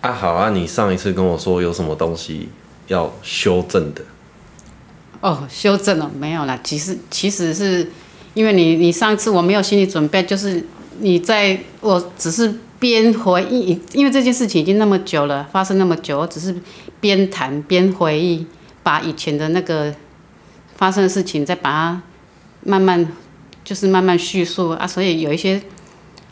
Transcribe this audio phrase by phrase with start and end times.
[0.00, 2.48] 啊，好啊，你上一次跟我说有什么东西
[2.86, 4.02] 要修正的？
[5.20, 6.58] 哦，修正了没有啦？
[6.62, 7.90] 其实其实是
[8.34, 10.64] 因为你你上次我没有心理准备，就是
[11.00, 16.54] 你在我只是边回忆，因为这件事情已经那么久了，发生那么久，我只是
[17.00, 18.46] 边谈边回忆，
[18.84, 19.92] 把以前的那个
[20.76, 22.02] 发生的事情再把它
[22.62, 23.08] 慢慢
[23.64, 25.60] 就是慢慢叙述啊，所以有一些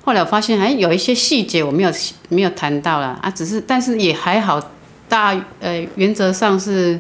[0.06, 1.92] 后来我发现，哎，有一些细节我没有
[2.30, 4.58] 没有谈到了啊，只是但是也还好，
[5.06, 6.98] 大呃原则上是。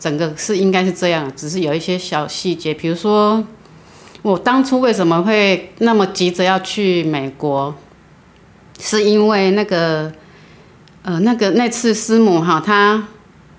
[0.00, 3.44] 整个是应该是这样，只是有一些小细节，比如说
[4.22, 7.74] 我当初为什么会那么急着要去美国，
[8.78, 10.10] 是因为那个
[11.02, 13.06] 呃那个那次师母哈，她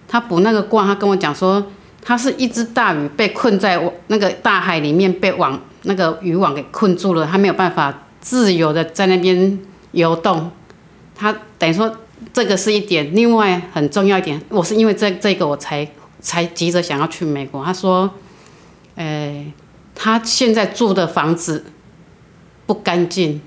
[0.08, 1.64] 她卜那个卦，她跟我讲说，
[2.02, 9.60] 她是一只大鱼被困在那个大海里面，被网那个渔网给困住了，她没有办法自由的在那边
[9.92, 10.50] 游动，
[11.14, 11.94] 他等于说
[12.32, 15.86] 这个是一点，另外很重要一点，我是因为这这个我才。
[16.24, 17.66] 才急着想要去美国。
[17.66, 18.08] 他说
[18.94, 19.44] ：“呃，
[19.96, 21.66] 他现在住的房子
[22.68, 23.42] 不干净，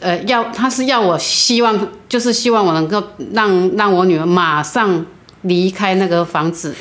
[0.00, 5.06] 呃，要他是要我希望，就是希望我能够让让我女儿马上
[5.40, 6.74] 离开那个房子，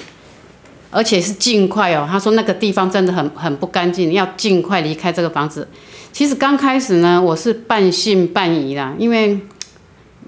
[0.91, 2.06] 而且是尽快哦。
[2.06, 5.66] 他说那个地方真的很很不干净，要尽快离开这个房子。
[6.12, 9.40] 其实刚开始呢，我是半信半疑啦，因为。”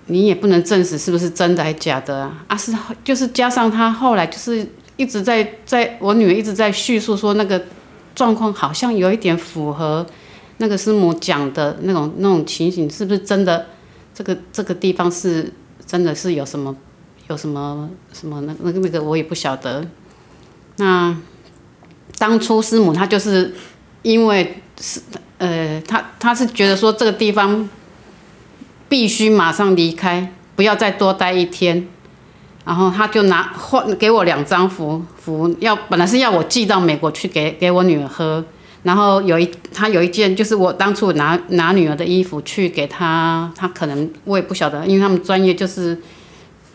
[0.08, 2.44] 你也不能证实是不是真的还假的啊？
[2.48, 7.64] 啊，是就是加上他后来就是一直在在我女儿一直在叙述说那个
[8.14, 10.06] 状况好像有一点符合
[10.58, 13.68] 那个师母讲的那种那种情形，是不是真的？
[14.14, 15.54] 这个这个地方是
[15.86, 16.76] 真的是有什么
[17.30, 19.86] 有什么什么那那个那个我也不晓得。
[20.76, 21.16] 那
[22.18, 23.54] 当初师母她就是
[24.02, 25.00] 因为是
[25.38, 27.70] 呃，他他是觉得说这个地方。
[28.92, 31.88] 必须马上离开，不要再多待一天。
[32.66, 38.44] 然后他就拿换给我两张符符，要本来是要我寄到美国去给给我女儿喝。
[38.84, 45.97] 然后有一他有一件就是我当初拿拿女儿的衣服去给他，他可能我也不晓得，因为他们专业就是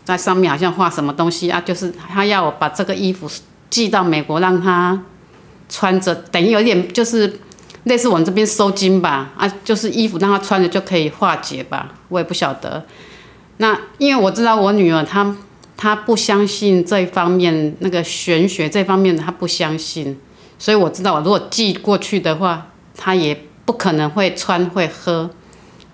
[0.03, 3.31] 在上面好像画什么东西啊，就是他要我把这个衣服
[3.69, 4.98] 寄到美国让他
[5.69, 7.41] 穿着，等于有点就是。
[7.86, 12.84] 类似我们这边收金吧，啊，就是衣服让她穿着就可以化解吧，我也不晓得。
[13.58, 15.36] 那因为我知道我女儿她
[15.76, 20.19] 她不相信这方面那个玄学这方面她不相信，
[20.58, 22.66] 所以我知道我如果寄过去的话，
[22.97, 25.30] 她也不可能会穿会喝，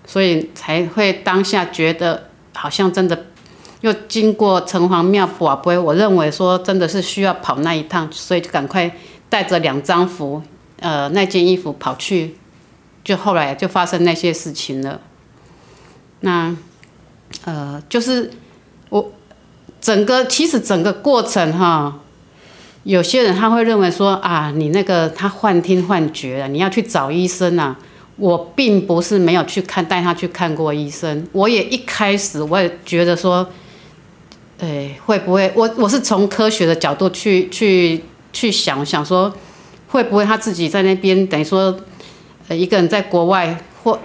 [0.07, 3.27] 所以才会当下觉得好像真的
[3.83, 8.91] 又经过城隍庙卜杯，我认为说真的是需要跑那一趟，所以就赶快
[9.29, 10.43] 带着两张符。
[10.83, 12.37] 呃，那件衣服跑去，
[13.05, 15.01] 就后来就发生那些事情了。
[16.21, 16.57] 那，
[17.45, 18.31] 呃，就是
[18.89, 19.13] 我
[19.81, 22.01] 整个其实整个过程哈，
[22.83, 27.79] 有些人他会认为说啊，你那个他幻听幻觉了，你要去找医生啊。
[28.17, 31.27] 我并不是没有去看，带他去看过医生。
[31.33, 33.49] 我也一开始我也觉得说，
[34.61, 39.33] 哎，会不会我我是从科学的角度去去去想想说。
[39.93, 41.77] 会不会他自己在那边等于说，
[42.49, 43.99] 呃，一个人在国外或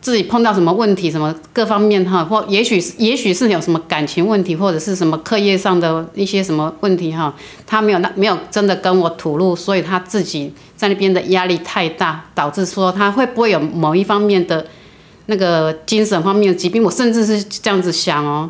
[0.00, 7.34] 自己碰到什么问题，什么各方面哈，或也许是也许是有什么感情问题，或者是什么课业上的一些什么问题哈，
[7.66, 14.66] 他没有那没有真的跟我吐露，所以他自己在那边的压力太大，导致说他会不会有某一方面的
[15.26, 16.82] 那个精神方面的疾病？
[16.82, 18.48] 我甚至是这样子想哦，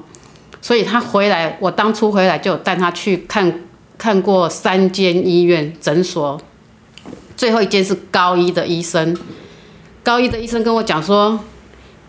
[0.63, 3.53] 所以他回来，我当初回来就带他去看
[3.99, 6.41] 看过三间医院诊所。
[7.41, 9.17] 最后一件是高一的医生，
[10.03, 11.41] 高一的医生跟我讲说，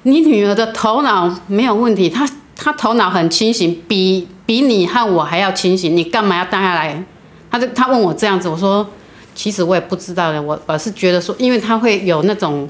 [0.04, 7.02] 你女儿的头脑没有问题，她她头脑很清醒，比比你和我还要清醒，你干嘛要带她来？
[7.50, 8.86] 他就他问我这样子，我说
[9.34, 12.70] 其实我也不知道的，我我是觉得说，因为他会有那种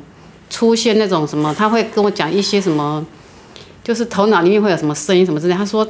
[0.52, 3.04] 出现那种什么，他会跟我讲一些什么，
[3.84, 5.88] 就是头脑里面会有什么声音什么之类，他说。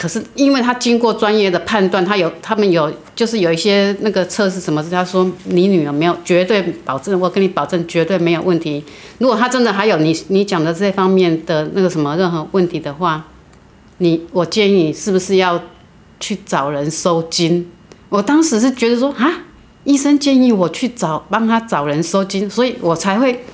[0.00, 8.84] 可是，因为他经过专业的判断，他有他们有就是有一些那个测试什么，他说你女儿没有绝对保证，我跟你保证绝对没有问题。
[9.18, 13.26] 如果他真的还有你你讲的这方面的那个什么任何问题的话，
[13.96, 15.60] 你我建议你是不是要
[16.20, 17.68] 去找人收金？
[18.08, 19.46] 我当时是觉得说啊，
[19.82, 23.44] 医生建议我去找帮他找人收金，所以我才会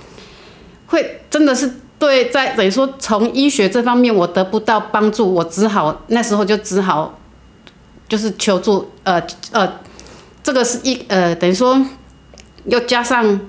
[0.88, 1.72] 会真的是。
[1.98, 7.18] 对，在等于说从医学这方面我得不到帮助，我只好那时候就只好
[8.08, 9.80] 就是求助，呃呃，
[10.42, 11.80] 这个是一呃等于说
[12.66, 13.40] 又加上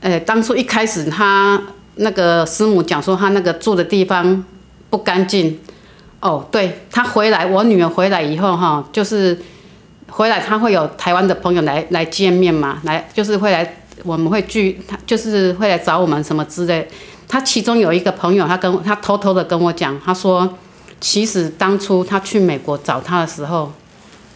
[0.00, 1.60] 呃当初一开始他
[1.96, 4.44] 那个师母讲说他那个住的地方
[4.88, 5.58] 不干净。
[6.20, 9.36] 哦，对，他回来，我女儿回来以后哈，就是
[10.08, 16.88] 回来他会有台湾的朋友来来见面嘛，来就是会来，我们会聚，他就是会来找我们什么之类。
[17.32, 20.58] 他其中有一个朋友，他跟他偷偷的跟我讲，他说，
[21.00, 23.72] 其实当初他去美国找他的时候，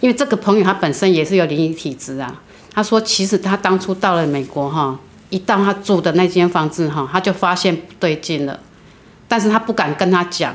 [0.00, 2.40] 因为这个朋友他本身也是有灵异体质啊。
[2.72, 4.98] 他说，其实他当初到了美国哈，
[5.28, 8.58] 一到他住的那间房子哈，他就发现不对劲了，
[9.28, 10.54] 但是他不敢跟他讲。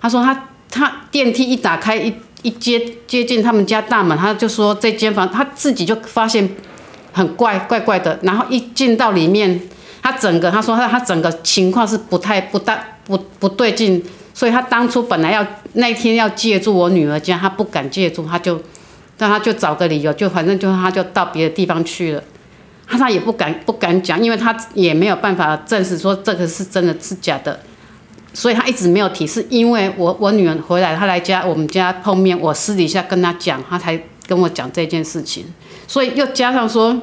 [0.00, 6.48] 他说他他电梯一打开一一接接近他们家大门，他就说这间房他自己就发现
[7.12, 9.60] 很怪怪怪的，然后一进到里面。
[10.02, 14.02] 他整个他说他他整个情况是不太不大不不对劲，
[14.32, 18.60] 所以他当初本来要那天要借住我女儿家，他不敢借住，他就，
[19.18, 22.22] 但他就找个理由，就反正就他就到别的地方去了，
[22.86, 27.60] 他他也不敢不敢讲，因为他也没有办法证实说这个是真的是假的，
[28.32, 35.44] 所以他一直没有提示，因为我我女儿回来，他来家我们家碰面，我私底下跟他讲，他才跟我讲这件事情，
[35.86, 36.98] 所以又加上说，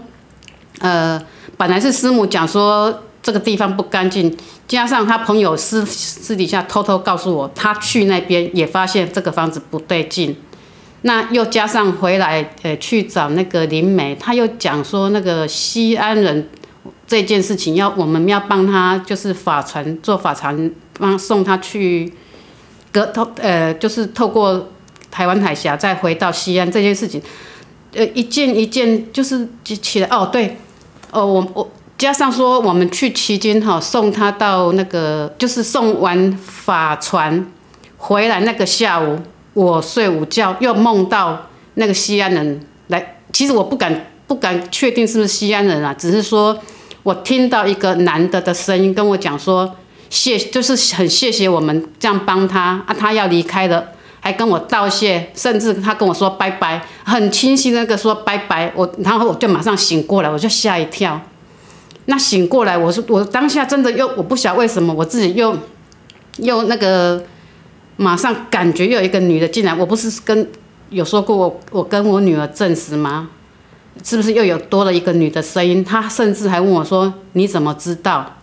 [0.80, 1.22] 呃。
[1.58, 4.38] 本来是师母讲说这个地方不干净，
[4.68, 10.38] 加上他朋友私私底下偷偷告诉我，他去那边也发现这个房子不对劲。
[11.02, 16.48] 那又加上回来，呃，去找那个灵媒，他又讲说那个西安人
[17.06, 22.14] 这件事情要我们要帮他，就是法传做法传帮送他去
[22.92, 24.70] 隔透，呃，就是透过
[25.10, 27.22] 台湾海峡再回到西安这件事情，
[27.94, 30.58] 呃，一件一件就是起来哦，对。
[31.18, 31.68] 哦，我我
[31.98, 37.44] 加上说，我们去期间哈，送他到那个，就是送完法船
[37.98, 39.18] 回来那个下午，
[39.56, 43.16] 我睡午觉又梦到那个西安人来。
[43.34, 46.56] 其实我不敢不敢确定是不是西安人啊，只是说
[47.02, 49.76] 我听到一个男的的声音跟我讲说
[50.12, 53.84] 谢，就是很谢谢我们这样帮他啊，他要离开了。
[54.28, 58.70] 还跟我道谢，甚至他跟我说拜拜，很清晰那个说拜拜。
[58.76, 61.18] 我然后我就马上醒过来，我就吓一跳。
[62.08, 65.58] 那醒过来，我说我当下真的又我不晓为什么，我自己又
[66.40, 67.24] 又那个
[67.96, 69.74] 马上感觉又一个女的进来。
[69.74, 70.46] 我不是跟
[70.90, 73.30] 有说过我我跟我女儿证实吗？
[74.04, 75.82] 是不是又有多了一个女的声音？
[75.82, 78.34] 她甚至还问我说：“你怎么知道？”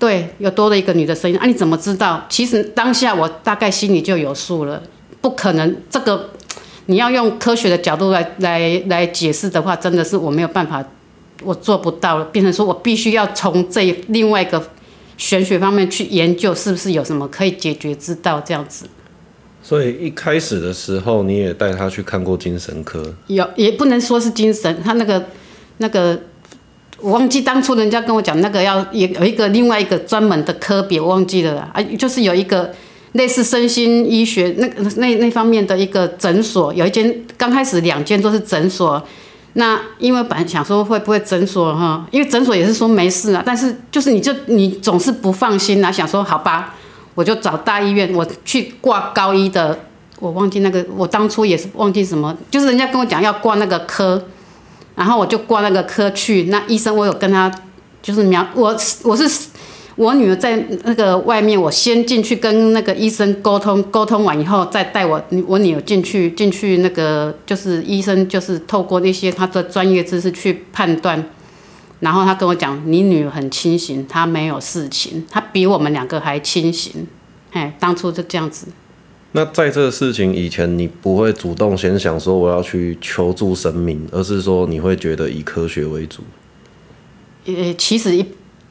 [0.00, 1.44] 对，又多了一个女的声音啊！
[1.44, 2.24] 你怎么知道？
[2.30, 4.82] 其实当下我大概心里就有数了，
[5.20, 5.76] 不可能。
[5.90, 6.30] 这个
[6.86, 10.82] 你要用科学的角度来来来解释的话，真的是我没有办法，
[11.42, 12.24] 我做不到了。
[12.24, 14.70] 变成说我必须要从这另外一个
[15.18, 18.86] 玄学方面去研究，是不是有什么可以解决之道这样子。
[19.62, 23.14] 所以一开始的时候，你也带他去看过精神科？
[23.26, 25.22] 有，也不能说是精神，他那个
[25.76, 26.18] 那个。
[27.02, 32.70] 我忘记当初人家跟我讲那个要有有一个另外一个专门的科别，我忘记了啊，就是有一个
[33.12, 34.66] 类似身心医学那
[34.96, 39.02] 那那方面的一个诊所，有一间刚开始两间都是诊所，
[39.54, 46.74] 那因为本来想说会不会诊所哈，因为诊所也是说没事啊，但是就是你就你总是不放心啊，想说好吧，
[47.14, 49.78] 我就找大医院，我去挂高一的，
[50.18, 54.22] 我忘记那个我当初也是忘记什么，就是人家跟我讲要挂那个科。
[55.00, 57.50] 然后我就挂那个科去，那医生我有跟他
[58.02, 59.48] 就是描我我是
[59.96, 71.24] 我女儿在那个外面，我先进去跟那个医生沟通，沟通完以后再带我我女儿进去进去那个就是医生就是透过那些他的专业知识去判断，
[72.00, 77.06] 然后他跟我讲，你女儿很清醒，她没有事情，她比我们两个还清醒，
[77.52, 78.66] 哎，当初就这样子。
[79.32, 86.22] 那在这个事情以前，你不会主动先想说我要去求助神明，而是说你会觉得以科学为主。
[87.46, 88.26] 呃，其实一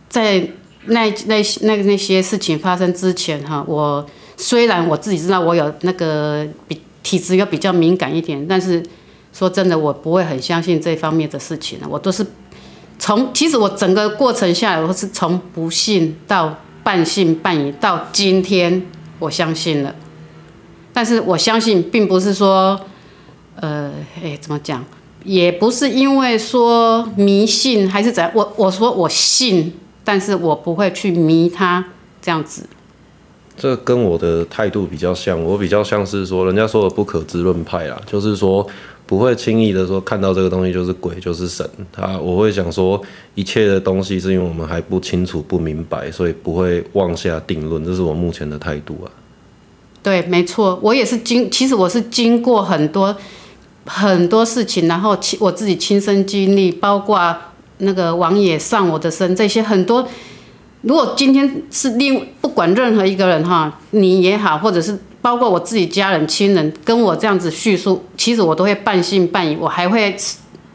[0.09, 0.45] 在
[0.85, 8.83] 那那那那些事情发生之前哈，我虽然我自己知道我有那个比体质又比较敏感一点，但是
[9.31, 11.79] 说真的，我不会很相信这方面的事情。
[11.89, 12.25] 我都是
[12.99, 18.85] 从其实我整个过程下来，我是从不信到半信半疑，到今天
[19.19, 19.95] 我相信了。
[20.99, 22.77] 但是我相信，并不是说，
[23.55, 23.89] 呃，
[24.21, 24.83] 哎，怎么讲？
[25.23, 28.29] 也不是因为说迷信还是怎样。
[28.35, 29.71] 我我说我信，
[30.03, 31.85] 但是我不会去迷他
[32.21, 32.63] 这样子。
[33.55, 38.67] 这跟我的态度比较像，我比较像是说，人家说的不可知论派啦，就是说
[39.05, 41.65] 不会轻易的说看到这个东西就是鬼就是神。
[41.93, 43.01] 他我会想说，
[43.35, 47.85] 一切的东西是因为我们还不清楚不明白，所以不会妄下定论。
[47.85, 49.07] 这是我目前的态度啊。
[50.01, 53.15] 对，没错，我也是经，其实我是经过很多
[53.85, 57.35] 很多事情，然后亲我自己亲身经历，包括
[57.79, 60.07] 那个王爷上我的身，这些很多。
[60.81, 70.15] 如果今天是另不管任何一个人哈，你也好，或者是包括我自己家人亲人跟我这样子叙述，其实我都会半信半疑，我还会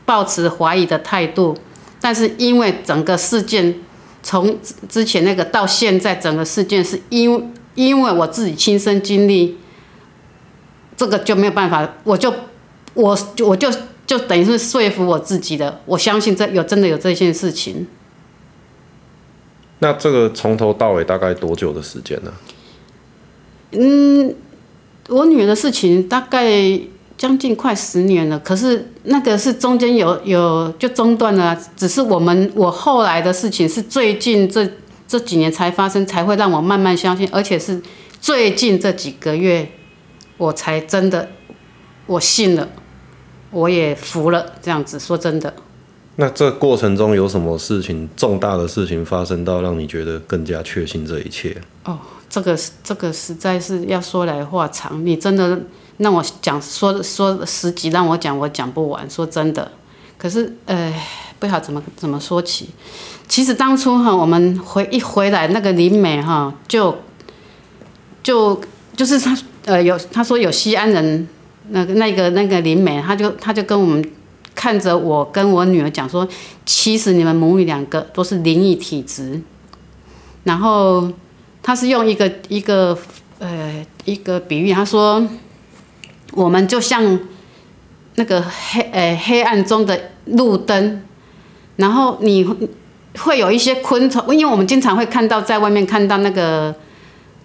[0.04, 1.56] 抱持怀疑的态度。
[1.98, 3.74] 但是因为整个事件
[4.22, 9.58] 从之前那个到现在，整个事件是因因为我自己亲身经历，
[10.96, 12.32] 这个就没有办法，我就
[12.94, 13.68] 我我就
[14.06, 17.86] 就等于是说服我自己的，我相信这有真的有这件事情。
[19.80, 22.32] 那这个从头到尾大概多久的时间呢？
[23.72, 24.34] 嗯，
[25.08, 26.80] 我女儿的事情大概
[27.18, 34.64] 将近快十年了，可是那个是中间有有就中断了，只是我们我后来的事情是最近这
[35.06, 37.80] 这几年才发生，才会让我慢慢相信，而且是
[38.20, 39.70] 最近这几个月
[40.36, 41.28] 我才真的
[42.06, 42.68] 我信了，
[43.50, 45.54] 我也服了，这样子说真的。
[46.16, 51.60] 那这过程中有什么事情重大的事情发生到让你觉得更加确信这一切？
[51.84, 51.98] 哦，
[52.30, 55.60] 这个这个实在是要说来话长，你真的
[55.98, 59.70] 让我讲说说十集让我讲我讲不完，说真的。
[60.16, 60.94] 可是呃，
[61.40, 62.70] 不晓得怎么怎么说起。
[63.28, 66.96] 其实当初哈，我们回一回来那个灵媒哈，就
[68.22, 68.60] 就
[68.96, 71.28] 就是他呃有他说有西安人
[71.70, 74.04] 那个那个那个灵媒，他就他就跟我们。
[74.56, 76.26] 看着我跟我女儿讲说，
[76.64, 79.40] 其实你们母女两个都是灵异体质。
[80.44, 81.10] 然后
[81.60, 82.96] 他是用一个一个
[83.40, 85.26] 呃一个比喻，他说
[86.34, 87.18] 我们就像
[88.14, 91.02] 那个黑呃黑暗中的路灯，
[91.74, 92.46] 然后你
[93.18, 96.74] 会有一些昆虫，因为我们经常会看到在外面看到那个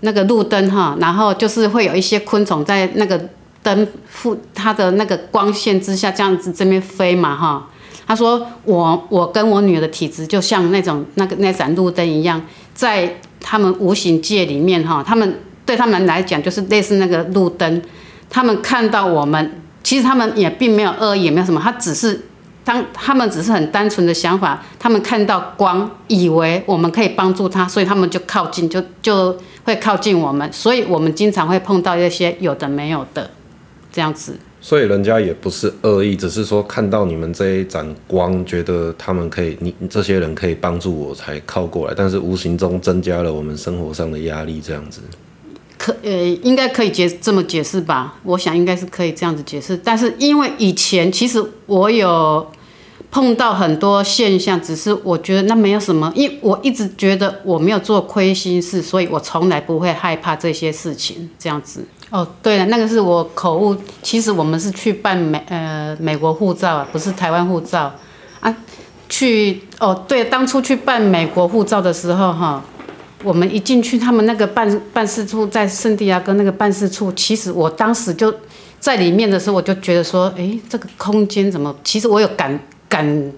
[0.02, 3.30] 那个路灯哈，然后就是会有一些昆虫在那个。
[3.62, 7.68] 灯附它的那个光线之下，这样子这边飞嘛哈。
[8.08, 12.42] 他说我我跟我女儿的体质就像那种那个那盏路灯一样，
[12.74, 17.82] 在他们无形界里面哈，他们对他们来讲就是类似那个路灯。
[18.30, 22.29] 他们看到我们，其实他们也并没有恶意，也没有什么，他只是
[22.70, 33.32] 当他们只是很单纯的想法，他们看到光，以为我们可以帮助他，所以他们就靠近，就就会靠近我们，所以我们经常会碰到一些有的没有的。
[33.92, 41.94] 这样子，所以人家也不是恶意，只是说看到你们这一盏光，觉得他们可以，你这些人可以帮助我，才靠过来。
[41.98, 45.02] 但是无形中增加了我们生活上的压力，这样子。
[45.76, 46.12] 可呃，
[46.44, 48.20] 应该可以解这么解释吧？
[48.22, 49.76] 我想应该是可以这样子解释。
[49.76, 52.46] 但是因为以前其实我有
[53.12, 61.84] 碰到很多现象，只是我觉得那没有什么，因为我一直觉得我没有做亏心事，所以我从来不会害怕这些事情，这样子。
[62.12, 63.76] 哦，对了，那个是我口误。
[64.02, 67.92] 其实我们是去办美呃美国护照啊，不是台湾护照
[68.40, 68.56] 啊。
[69.08, 72.64] 去哦，对，当初去办美国护照的时候哈，
[73.24, 78.32] 我们一进去他们那个办办事处在圣地亚哥那个办事处，其实我当时就
[78.80, 81.76] 在里面的时候，我就觉得说，哎，这个空间怎么？
[81.84, 82.60] 其实我有感
[82.90, 83.32] 感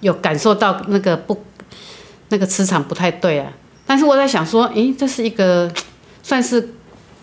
[0.00, 1.44] 有感受到那个不
[2.30, 3.52] 那个磁场不太对啊。
[3.84, 5.70] 但是我在想说，哎，这是一个
[6.22, 6.70] 算是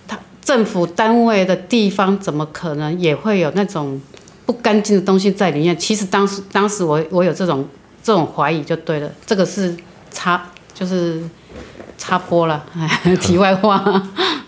[0.08, 0.20] 他。
[0.42, 4.00] 政府单位的地方怎么可能也会有那种
[4.46, 5.76] 不干净的东西在里面？
[5.76, 7.68] 其实当时当时我我有这种
[8.04, 9.76] 这种怀疑就对了，这个是
[10.12, 11.24] 插就是
[11.98, 12.64] 插播了，
[13.20, 14.04] 题外话。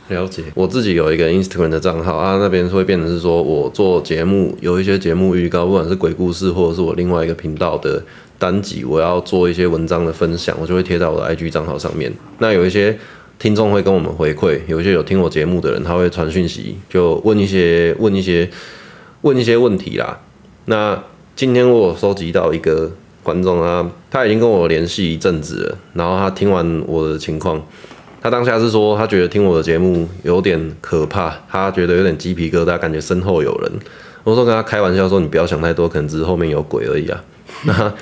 [0.09, 8.03] 了解，我自己有一个 Instagram 的账号啊，那边会变成是说我做节目有一些节目预告，不管是鬼故事或者是我另外一个频道的
[8.39, 12.11] 单集，我要做一些文章的分享，我就会贴在我的 IG 账号上面。
[12.39, 12.97] 那有一些。
[13.39, 18.49] 听众会跟我们回馈，有一些有听我节目的人，他会传讯息，就问一些问一些
[19.21, 20.19] 问一些问题啦。
[20.65, 21.03] 那
[21.35, 27.63] 今天我收集到一个观众啊，他已经跟我联系一阵子了，然后他听完我的情况，
[28.27, 33.71] 他当下是说他觉得听我的节目有点可怕，他觉得有点鸡皮疙瘩，感觉身后有人。
[34.25, 37.23] 我说跟他开玩笑说，你不要想太多，可能只是后面有鬼而已啊。
[37.63, 37.93] 那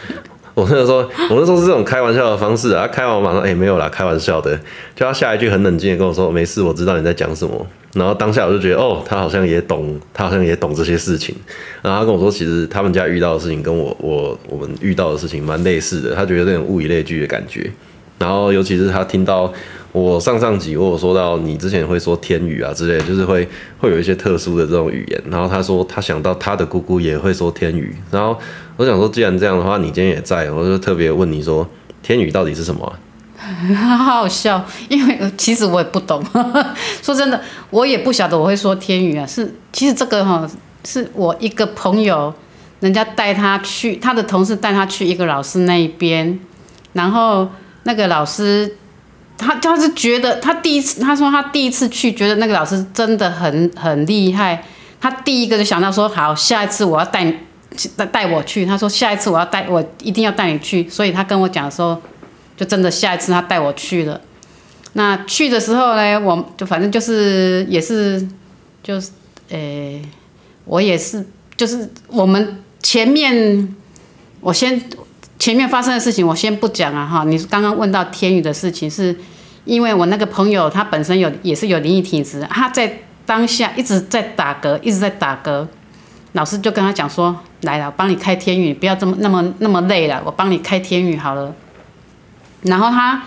[0.56, 0.98] 我那时候，
[1.30, 4.58] 我那时候是这种开玩笑的方式啊，开完我马上哎、没有啦，开玩笑的，
[4.96, 7.68] 就他下一句很冷静的跟我说没事，我知道你在讲什么。
[7.94, 11.36] 然后当下我就觉得哦，他好像也懂，他好像也懂这些事情。
[11.84, 17.72] 然后他跟我说，其实他们家遇到的事情跟我我我们遇到的事情蛮类似的，他觉得这种物以类聚的感觉。
[18.18, 19.52] 然后尤其是他听到。
[19.92, 23.48] 我上上集我有说到，你之前会说天语啊之类，就是会
[23.80, 25.24] 会有一些特殊的这种语言。
[25.30, 27.96] 然后他说他想到他的姑姑也会说天语。
[28.12, 28.38] 然后
[28.76, 31.66] 我想说，既然这样的话，你今天也在，我就特别问你说，
[32.04, 32.94] 天语到底是什么？
[33.74, 36.22] 好好笑，因为其实我也不懂。
[37.02, 39.26] 说真的，我也不晓得我会说天语啊。
[39.26, 40.46] 是其实这个哈，
[40.84, 42.34] 是我一个朋友，
[42.82, 46.38] 人家带他去，他的同事带他去一个老师那一边，
[46.92, 47.48] 然后
[47.86, 48.76] 那个老师。
[49.38, 54.64] 他他是觉得他第一次，他说他第一次去，觉得那个老师真的很很厉害。
[55.02, 57.30] 他第一个就想到说，好，下一次我要带
[57.98, 58.66] 带带我去。
[58.66, 60.88] 他说下一次我要带我一定要带你去。
[60.88, 62.02] 所以他跟我讲的时候，
[62.56, 64.22] 就真的下一次他带我去了。
[64.94, 68.26] 那去的时候呢，我就反正就是也是
[68.82, 69.10] 就是
[69.50, 70.02] 呃、
[70.64, 71.28] 我也是
[71.58, 73.76] 就是我们前面
[74.40, 74.82] 我先。
[75.38, 79.16] 前面发生的事情我先不讲啊哈，你刚刚问到天宇的事情，是
[79.66, 85.68] 因为我那个朋友他本身有也是有灵异体质，他在当下一直在打嗝，一直在打嗝，
[86.32, 91.54] 老师就跟他讲说，来了，我帮你开天宇，不要这么那么那么累了，我帮你开天宇好了。
[92.62, 93.24] 然后他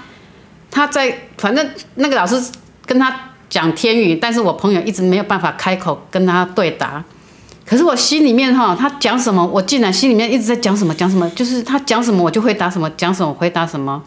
[0.70, 2.42] 他在反正那个老师
[2.86, 7.04] 跟他讲天宇，但是我朋友一直没有办法开口跟他对答。
[7.68, 14.02] 可是我心里面哈，他讲什么，我竟然心里面一直在讲什么讲什么，就是他讲什么我就回答什么，讲什么回答什么，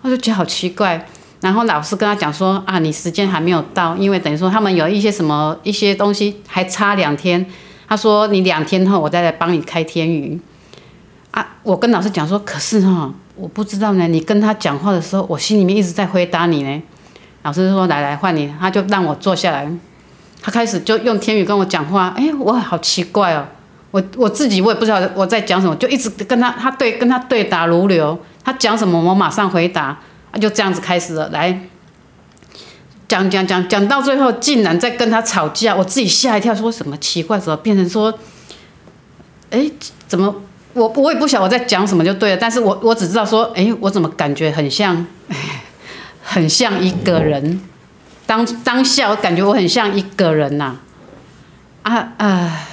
[0.00, 1.06] 我就觉得好奇怪。
[1.42, 7.44] 然后老师跟他讲说啊，你时间还没有到，因为等于说他们有一些什么一些东西还差两天。
[7.86, 10.40] 他说你两天后我再来帮你开天宇。
[11.30, 14.08] 啊，我跟老师讲说，可是哈，我不知道呢。
[14.08, 16.82] 你跟他讲话的时候，我心里面一直在回答你呢。
[17.42, 19.70] 老师说来来换你，他就让我坐下来。
[20.46, 23.46] 他开始就用天语跟我讲话，哎，我好奇怪哦，
[23.90, 29.98] 我我自己我也不知道我在讲什么，就一直跟他他对跟他对答如流，他讲什么我马上回答，
[30.38, 31.58] 就这样子开始了，来
[33.08, 38.12] 讲讲讲讲到最后，竟然在跟他吵架，我自己吓一跳，说什么奇怪，怎么变成说，
[39.48, 39.70] 哎，
[40.06, 40.42] 怎么
[40.74, 45.06] 我我也不晓得我在讲什么就对了，但是我我只知道说，哎，我怎么感觉很像，
[46.22, 47.62] 很像一个人。
[48.26, 50.76] 当当下，我感觉我很像一个人呐、
[51.82, 52.66] 啊，啊啊，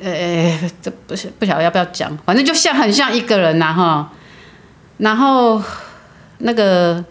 [0.00, 4.12] 呃，这不是不晓得要不要讲，反正就像很像一个人呐、啊、哈。
[4.98, 5.60] 然后
[6.38, 7.04] 那个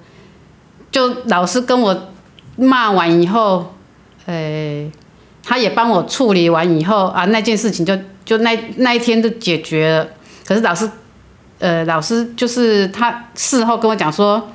[0.89, 2.09] 就老师跟我
[2.55, 3.75] 骂完以后，
[4.25, 4.89] 呃，
[5.43, 10.07] 他也帮我处理完以后啊，那件事情就就那那一天就解决了。
[10.45, 10.89] 可是老师，
[11.59, 14.51] 呃，老师就是他事后跟我讲说，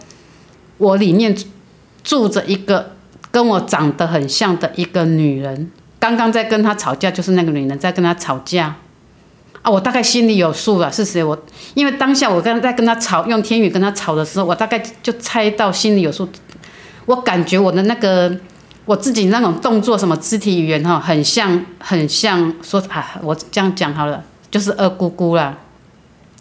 [0.79, 1.37] 我里面。
[2.03, 2.93] 住着一个
[3.31, 8.75] 跟我长得很像的一个女人，刚刚在跟她吵架，就是那个女人在跟她吵架
[9.63, 9.71] 啊！
[9.71, 11.23] 我大概心里有数了是谁。
[11.23, 11.39] 我
[11.75, 16.29] 因为当下我刚在跟她吵，用天语跟她吵的时候，我大概就猜到心里有数。
[17.07, 18.35] 我感觉我的那个
[18.87, 25.57] 我自己那种动作，什么肢体语言哈，很像很像说啊，我这样讲好了，就是二姑姑啦。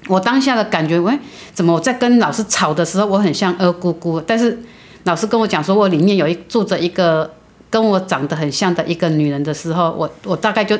[0.08, 1.20] 我当下的感觉，喂，
[1.54, 4.58] 怎么我在跟老师吵的时候，我很像二姑姑，但是。
[5.04, 7.34] 老师跟我讲说，我里面有一住着一个
[7.70, 10.78] 跟我长得很像的一个女人的时候，我我大概就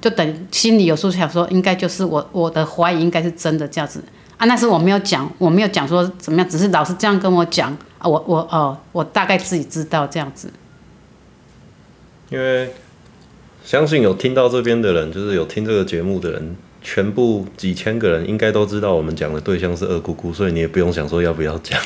[0.00, 4.02] 就等心里有数，想说应该就是我我的怀疑应该是真的这样子
[4.36, 4.46] 啊。
[4.46, 10.52] 那时候我没有讲，我没有讲说怎么样，只是老师这样跟我讲啊，我我哦，我大概自己知道这样子。
[12.30, 12.70] 因为
[13.64, 16.56] 相信有听到这边的人，就是有听这个节目的人。
[16.84, 21.80] 全部几千个人应该都知道我们讲的对象是二姑姑，所以你也不用想说要不要讲，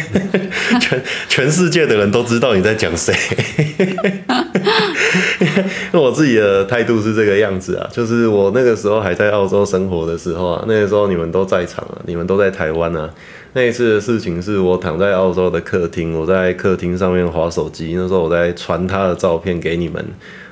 [0.80, 3.14] 全 全世界的人都知道你在讲谁。
[5.92, 13.08] 我自己的态度是这个样子啊，就是我那个时候还在澳洲生活的时候啊，那个时候你们都在场啊，你们都在台湾啊。
[13.56, 20.04] 那一次的事情是我躺在澳洲的客厅，我在客厅上面划手机，那时候我在传他的照片给你们。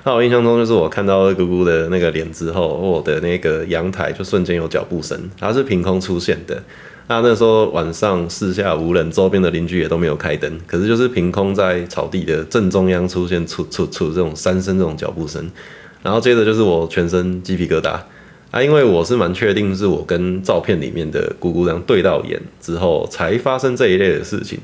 [0.05, 6.63] 那我印象中就是我看到二姑姑的那个脸之后，我的那个阳台就瞬间有脚步声，它是凭空出现的。
[7.21, 15.51] 那那时候晚上四下无人，周边的邻居也都没有开灯，可是就是凭空在草地的正中央出现，出出出这种三声这种脚步声，
[16.03, 17.99] 然后接着就是我全身鸡皮疙瘩
[18.51, 24.59] 啊，因为我是蛮确定是我跟照片里面的姑姑这样对到眼之后才发生这一类的事情。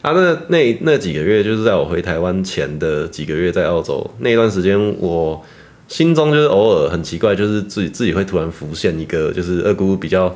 [0.00, 5.44] 啊，那那那几个月，就是在我回台湾前的几个月，在澳洲那段时间，我
[5.88, 10.34] 心中就是偶尔很奇怪，就是自己自己会突然浮现一个，就是二姑比较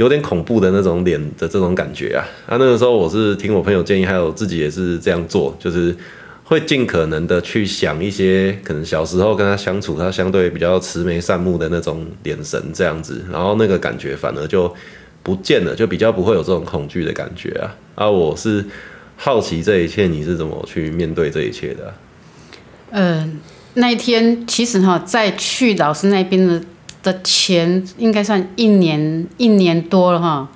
[0.00, 2.24] 有点恐怖的那种脸的这种感觉啊。
[2.46, 5.94] 啊，那个时候我是听我朋友建议，还有自己也是这样做，就是
[6.42, 14.74] 会尽可能的去想一些可能小时候跟他相处，他相对比较慈眉善目的那种眼神这样子，然后那个感觉反而就
[15.22, 17.76] 不见了，就比较不会有这种恐惧的感觉啊。
[17.94, 18.64] 啊，我是。
[19.22, 21.92] 好奇这一切，你是怎么去面对这一切的啊？
[22.92, 23.30] 呃，
[23.74, 26.58] 那一天其实哈，在去老师那边的
[27.02, 30.48] 的前，应该算一年一年多了哈。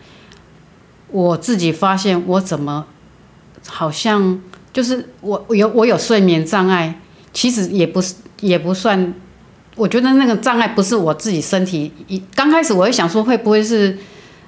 [1.08, 2.86] 我自己发现，我怎么
[3.66, 4.40] 好像
[4.72, 7.00] 就是我有我有睡眠障碍，
[7.32, 9.14] 其实也不是也不算。
[9.76, 13.98] 我觉得那个障碍不是我自己身体一刚开始，我会想说会不会是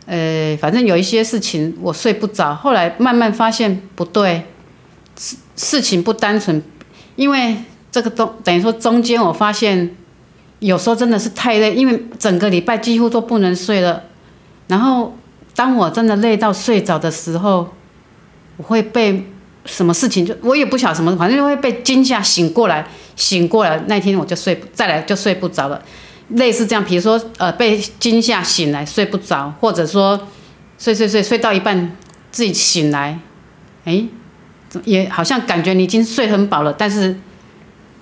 [0.06, 4.46] 呃，反正有一些事情我睡不着，后来慢慢发现不对，
[5.16, 6.62] 事事情不单纯，
[7.16, 7.56] 因为
[7.90, 9.96] 这个东等于说中间我发现
[10.58, 14.04] 有时候真的是太累，因为整个礼拜几乎都不能睡了，
[14.68, 15.16] 然后
[15.54, 17.74] 当我真的累到睡着的时候，
[18.56, 19.30] 我会被
[19.64, 25.82] 什么事情就我也不晓什么，反正就会被惊吓醒过来，醒过来那天我就睡，再来就睡不着了。
[26.30, 30.20] 类似这样，比如说，呃，被惊吓醒来睡不着，或者说
[30.78, 31.96] 睡睡睡睡到一半
[32.32, 33.20] 自己醒来，
[33.84, 34.04] 哎，
[34.84, 37.16] 也好像感觉你已经睡很饱了，但是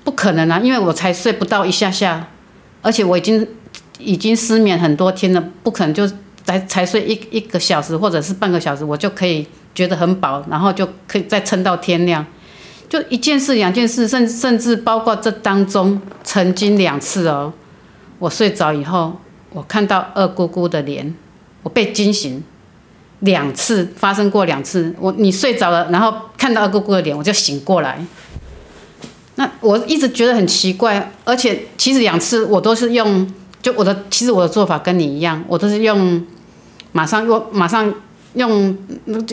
[0.05, 2.29] 不可能啊，因为我才睡不到一下下，
[2.85, 3.47] 而且我已经
[3.99, 6.07] 已经失眠很多天了，不可能就
[6.45, 12.25] 才才睡一一个小时或者是半个小时，我就可以觉得很饱，然后就可以再撑到天亮，
[12.87, 17.55] 就一件事两件事，甚甚至包括这当中曾经两次哦。
[18.19, 19.15] 我睡着以后，
[19.51, 21.15] 我看到二姑姑的脸，
[21.63, 22.45] 我被惊醒
[23.21, 24.95] 两次，发生过两次。
[25.01, 28.05] 我你睡着了，然后看到二姑姑的脸，我就醒过来。
[29.37, 36.25] 那我一直觉得很奇怪，而且其实两次我都是用，就我的其实我的做法跟你一样，我都是用
[36.93, 37.93] 马上用马上
[38.35, 38.77] 用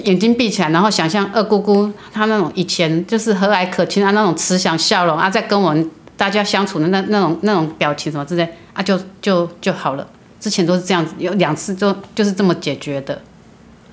[0.04, 8.48] 眼睛闭起来，然后想象二姑姑她那种以前就是和蔼可亲啊那种慈祥笑容啊，在跟我们大家相处的那那种那种表情什么之类。
[8.74, 10.08] 啊就，就就好了。
[10.40, 13.22] 之前都是这样子，有两次就就是这么解决的。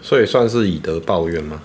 [0.00, 1.60] 所以算是以德报怨吗？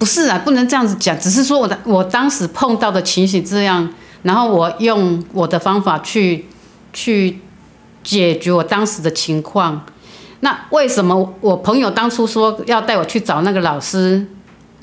[0.00, 1.16] 不是啊，不能这样子讲。
[1.20, 3.88] 只是说我的我当时碰到的情形这样，
[4.22, 6.46] 然后我用我的方法去
[6.92, 7.38] 去
[8.02, 9.84] 解决我当时的情况。
[10.40, 14.26] 那为什么我朋友当初说要带我去找那个老师，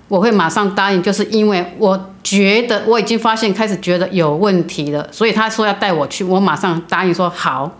[0.07, 1.01] 我会马上答应？
[1.01, 2.13] 就是因为我。
[2.27, 7.79] 觉得我已经发现开始觉得有问题了，所以他说要带我去，我马上答应说好，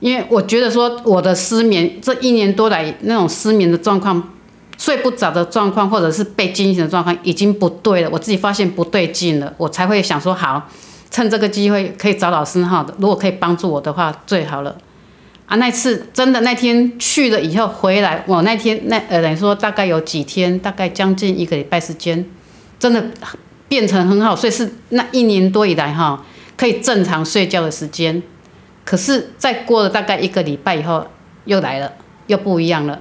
[0.00, 4.22] 因为我觉得说我的失眠这一年多来那种失眠的状况、
[4.76, 10.68] 睡不着的状况，或者是被惊醒的状况已经不对了，我自己发现不对劲了，我才会想说好，
[11.10, 14.76] 趁这个机会可以找老师哈，如果可以帮助我的话最好了。
[15.46, 22.24] 啊，那次真的那天去了以后回来，我那天那呃等于说大概有几天，大概将近一个礼拜时间，
[22.78, 23.04] 真的。
[23.66, 26.22] 变成很好，所以是那一年多以来哈，
[26.56, 28.22] 可以正常睡觉的时间。
[28.84, 31.04] 可是再过了大概一个礼拜以后，
[31.46, 31.90] 又来了，
[32.26, 33.00] 又不一样了。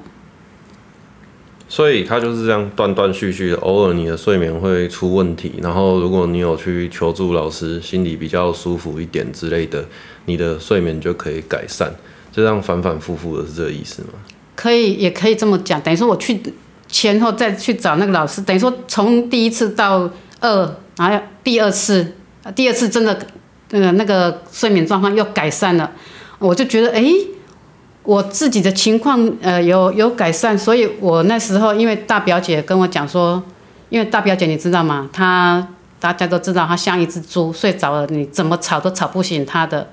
[1.74, 9.84] 所以他就是这样断断续续的，偶尔你的睡眠会出问题，然后如果你有去求助老师，心里比较舒服一点之类的，
[10.26, 11.92] 你的睡眠就可以改善。
[12.32, 14.10] 就这样反反复复的是这个意思吗？
[14.56, 15.82] 可以，也可以这么讲。
[15.82, 16.40] 等于说我去
[16.88, 20.08] 前后再去找那个老师，等于说从第一次到。
[20.40, 22.06] 二，然后第二次，
[22.54, 23.18] 第二次真的，
[23.70, 25.90] 那个那个睡眠状况又改善了，
[26.38, 27.02] 我就觉得，哎，
[28.04, 33.42] 我自己的情况，呃，有有改善，所以我那时候因为大表姐跟我讲说，
[33.90, 35.10] 因为大表姐你知道吗？
[35.14, 35.66] 她
[36.00, 39.88] 大家都知道，她像一只猪，睡着了你怎么吵都吵不醒她的，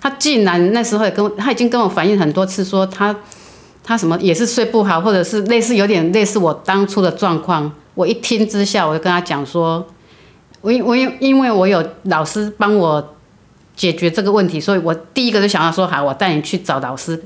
[0.00, 3.14] 她竟然那时候也跟，她已经跟我反映很多次说，她
[3.84, 7.70] 她什么也是睡不好，或者是类似有点类似我当初的状况。
[7.94, 9.86] 我一听之下，我就跟她讲说，
[10.62, 13.14] 我因我因因为我有老师帮我
[13.76, 17.22] 解决这个问题，所以我第一个就想要说，好，我带你去找老师，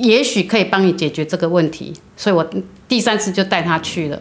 [0.00, 2.44] 也许可以帮你解决这个问题，所以我
[2.88, 4.20] 第三次就带他去了。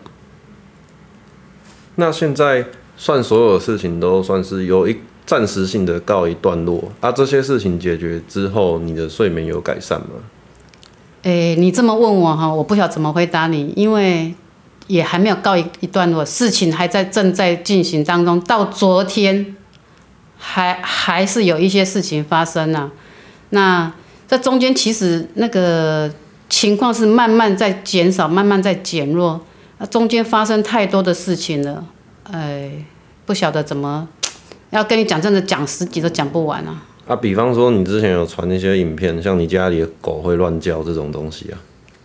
[1.96, 2.66] 那现在
[2.96, 7.12] 算所有事情都算是有一暂时性的告一段落啊？
[7.12, 10.08] 这些事情解决之后，你的睡眠有改善吗？
[11.24, 14.34] 诶，你这么问我哈，我不晓得怎么回答你，因为。
[14.88, 18.42] 也还没有告一一段落，事情还在正在进行当中。
[18.42, 19.56] 到昨天，
[20.36, 22.90] 还还是有一些事情发生了。
[23.52, 23.94] 那
[24.30, 26.10] 这中间其实那个
[26.48, 29.42] 情况是慢慢在减少，慢慢在减弱。
[29.80, 31.84] 那中间发生太多的事情了，
[32.32, 32.72] 哎，
[33.26, 34.08] 不晓得怎么
[34.70, 36.84] 要跟你讲，真的讲十集都讲不完啊。
[37.08, 41.58] 啊，比方说你之前有传一些影片，像你家里的狗会乱叫这种东西啊。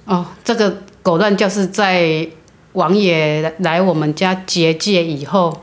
[0.06, 2.26] 哦，这个狗乱叫是在。
[2.74, 5.56] 王爷来我们家结界以后，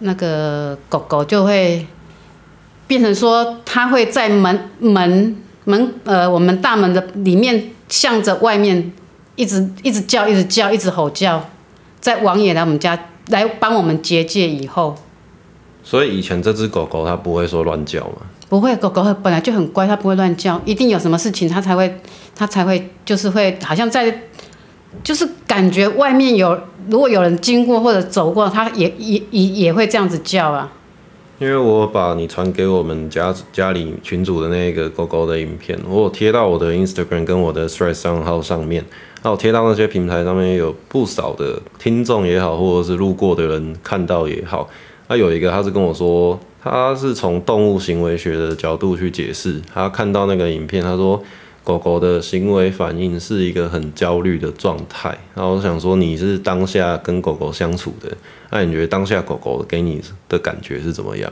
[0.00, 1.86] 那个狗狗就会
[2.88, 5.36] 变成说，它会在门门
[5.68, 8.92] 门呃我们大门的里面，向着外面
[9.36, 11.44] 一直一直叫，一直叫，一直吼叫。
[12.00, 14.96] 在王爷来我们家来帮我们结界以后，
[15.82, 18.22] 所以以前这只狗狗它不会说乱叫吗？
[18.48, 22.00] 不会，狗狗本来就很乖，它不会乱叫，一定有什么事情它才会
[22.34, 24.22] 它才会就是会好像在。
[25.04, 30.72] 就是感觉外面有，如果有人经过或者走过，它也也也也会这样子叫啊。
[31.40, 38.84] 因为我把你传给我们家家里群主的那个狗狗的影片，我有贴到我的 Instagram 跟我的 Threads 账号上面，
[39.22, 44.68] 那我贴到那些平台上面，有不少的听众也好，或者是路过的人看到也好。
[45.06, 51.22] 那有一个，他是跟我说，他是从动物行为学的角度去解释，他看到那个影片，他说。
[51.64, 58.16] 狗狗的行为反应是一个很焦虑的状态，然后我想说，你是当下跟狗狗相处的，
[58.50, 61.30] 那你觉得当下狗狗给你的感觉是怎么样？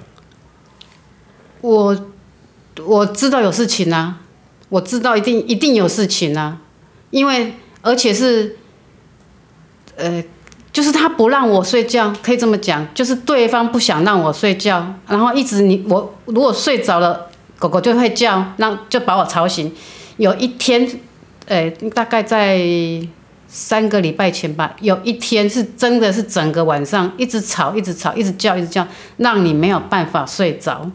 [1.63, 1.97] 我
[2.85, 4.21] 我知道有事情啊，
[4.69, 6.61] 我知道一定一定有事情啊，
[7.11, 8.57] 因为而且是，
[9.97, 10.23] 呃，
[10.71, 19.73] 就是他不让我睡觉，可以这么讲，就是对方不想让我睡觉，然后一直你我如果睡着了，狗狗就会叫，让就把我吵醒。
[20.17, 20.89] 有一天，
[21.47, 22.59] 呃，大概在
[23.49, 28.87] 三个礼拜前吧，有一天是真的是整个晚上一直吵，一直吵，一直叫，一直叫，
[29.19, 30.91] 让你没有办法睡着。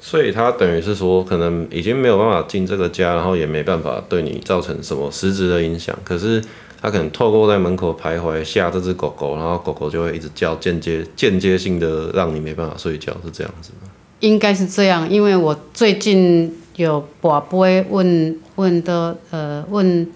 [0.00, 5.96] 所以他等于是说，可能已经没有办法进这个家，然后也没办法对你造成什么实质的影响。
[6.04, 6.42] 可是
[6.80, 13.90] 他可能透过在门口徘徊吓这只狗狗，然后狗狗就会一直叫，间接间接性的让你没办法睡觉，是这样子吗？
[14.20, 16.56] 应该是这样，因为我最近。
[16.76, 20.08] 有宝贝问问的呃问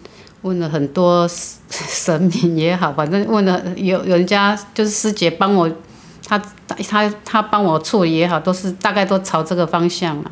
[0.42, 1.28] 问了很多
[1.68, 5.70] 神明也好，反正问了有有人家就是师姐帮我，
[6.26, 6.40] 他
[6.88, 10.30] 他他帮我处理也好，都是大概都朝这个方向嘛。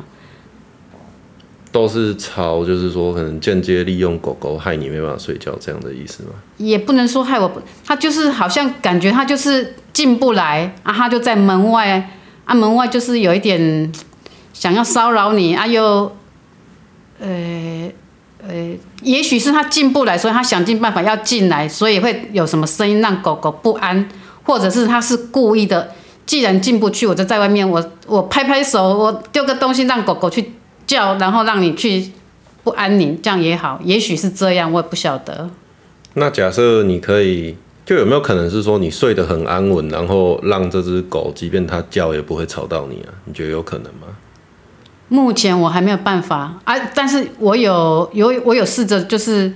[1.71, 6.29] 都是朝就是说可能间接利用狗狗害你没办法睡觉这样的意思吗？
[6.57, 7.51] 也不能说害我，
[7.85, 12.09] 他就是好像感觉他就是进不来啊，他就在门外
[12.45, 13.91] 啊，门外就是有一点。
[14.55, 16.15] 想要骚扰你啊又，
[17.19, 17.91] 呃
[18.47, 24.07] 呃，也许是他进不来，所以他想尽办法要进来，所以会有什么声音让狗狗不安，
[24.43, 25.91] 或者是他是故意的。
[26.25, 30.53] 既然进不去，我就在外面，我我拍拍手，我丢个东西让狗狗去
[30.87, 32.11] 叫，然后让你去
[32.63, 33.79] 不安宁，这样也好。
[33.83, 35.49] 也许是这样，我也不晓得。
[36.13, 43.13] 那假设你可以，就有没有可能是说你睡得很安稳，然后让这只狗，即便它叫也不会吵到你啊？
[43.25, 44.07] 你觉得有可能吗？
[45.07, 49.53] 目前我还没有办法啊，但是我有有我有试着，就是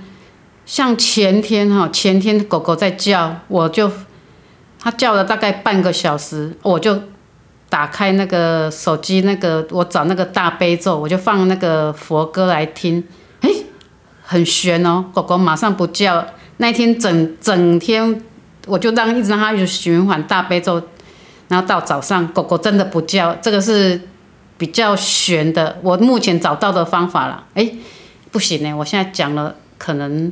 [0.64, 3.90] 像前天哈，前天狗狗在叫，我就
[4.78, 7.02] 它叫了大概半个小时，我就
[7.68, 13.02] 打开那个手机，那个我找那个大悲咒，我就放那个佛歌来听，
[13.40, 13.50] 哎，
[14.22, 16.24] 很玄哦，狗狗马上不叫，
[16.58, 18.22] 那天整整天
[18.66, 20.80] 我就让一直让它一直循环大悲咒，
[21.48, 24.00] 然后到早上狗狗真的不叫，这个是。
[24.60, 27.44] 比较悬的，我目前找到的方法了。
[27.54, 27.72] 哎，
[28.30, 30.30] 不行呢，我现在讲了，可能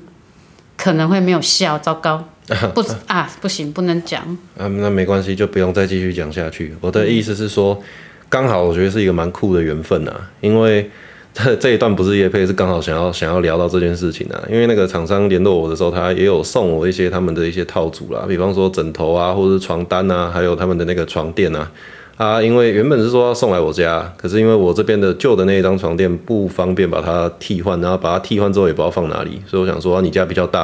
[0.77, 2.23] 可能会没有效，糟糕，
[2.77, 4.21] 不啊，不行，不能讲。
[4.59, 6.77] 啊，那没关系，就不用再继续讲下去。
[6.83, 7.83] 我的意思是说，
[8.29, 10.91] 刚好我觉得是一个蛮酷的缘分啊，因为
[11.33, 14.39] 这这一段不是叶配，是刚好想要想要聊到这件事情啊。
[14.51, 21.71] 因为那个厂商联络我的时候，他也有送我一些他们的一些套组啦，比方说枕头啊，或者是床单啊，还有他们的那个床垫啊。
[22.19, 30.63] 啊，因为原本是说要送来我家，可是因为我这边的旧的那一张床垫不方便把它替换，然后把它替换之后也不知道放哪里，所以我想说你家比较大，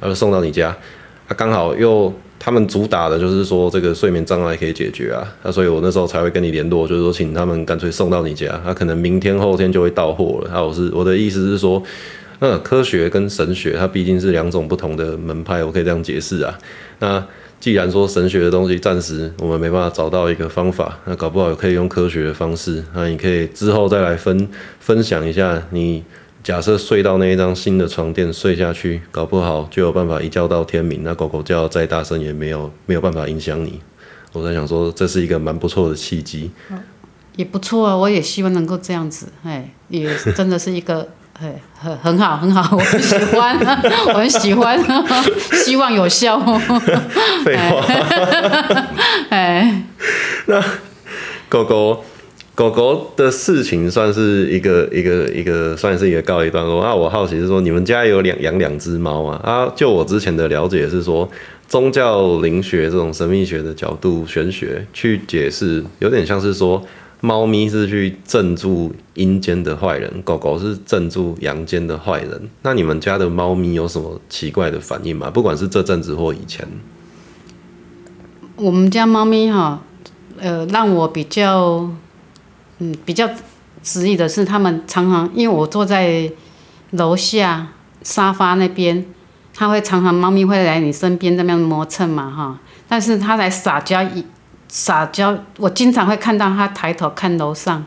[0.00, 0.76] 然后送到你家，
[1.28, 10.50] 啊，刚好又他们主打的就是说这个睡眠障碍可以解决啊，啊，所以我那时候才会跟你联络，就是说请他们干脆送到你家，他、可能明天后天就会到货了。
[10.52, 11.80] 啊，我是我的意思是说，
[12.40, 16.58] 嗯，科学跟神学它毕竟是两种不同的门派，我可以这样解释啊，
[16.98, 17.24] 那。
[17.66, 22.84] 既然说神学的东西暂时我们没办法找到一个方法，那搞不好也可以用科学的方式。
[22.94, 24.48] 那你可以之后再来分
[24.78, 26.04] 分享一下，你
[26.44, 31.02] 假设睡到那一张新的床垫睡下去，搞不好就有办法一觉到天明。
[31.02, 33.80] 那狗狗叫再大声也没有没有办法影响你。
[34.32, 36.52] 我在想说，这是一个蛮不错的契机。
[37.34, 41.08] 也不错啊，我也希望能够这样子，哎，也真的是一个。
[41.38, 43.56] 很很很好，很好，我很喜欢，
[44.08, 44.78] 我很喜欢，
[45.64, 46.38] 希望有效。
[47.44, 47.84] 废话。
[49.28, 49.82] 哎，
[50.46, 50.62] 那
[51.48, 52.02] 狗狗
[52.54, 56.82] 狗狗的事情算是一个一个一个，算是一个告一段落。
[56.82, 59.40] 那我好奇是说，你们家有两养两只猫啊？
[59.44, 61.28] 啊，就我之前的了解是说，
[61.68, 66.82] 宗教灵学这种神秘学的角度，玄学去解释，有点像是说。
[67.26, 72.48] 猫咪是去镇住阴间的坏人，狗狗是镇住阳间的坏人。
[72.62, 75.28] 那你们家的猫咪有什么奇怪的反应吗？
[75.28, 76.64] 不管是这阵子或以前。
[78.54, 79.82] 我们家猫咪哈，
[80.38, 81.90] 呃，让我比较，
[82.78, 83.28] 嗯，比较
[83.82, 86.30] 质疑的是，他们常常因为我坐在
[86.92, 87.66] 楼下
[88.02, 89.04] 沙发那边，
[89.52, 94.00] 它会常常猫咪会来你身边这边磨蹭嘛哈，但是它来撒娇。
[94.68, 97.84] 撒娇，我经常会看到他抬头看楼上，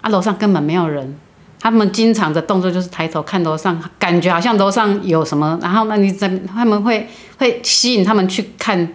[0.00, 1.16] 啊，楼上根本没有人。
[1.60, 8.88] 他们经常的动作就是抬头看楼上，感觉好像楼上有什么，然后那你怎他们会会吸引他们去看。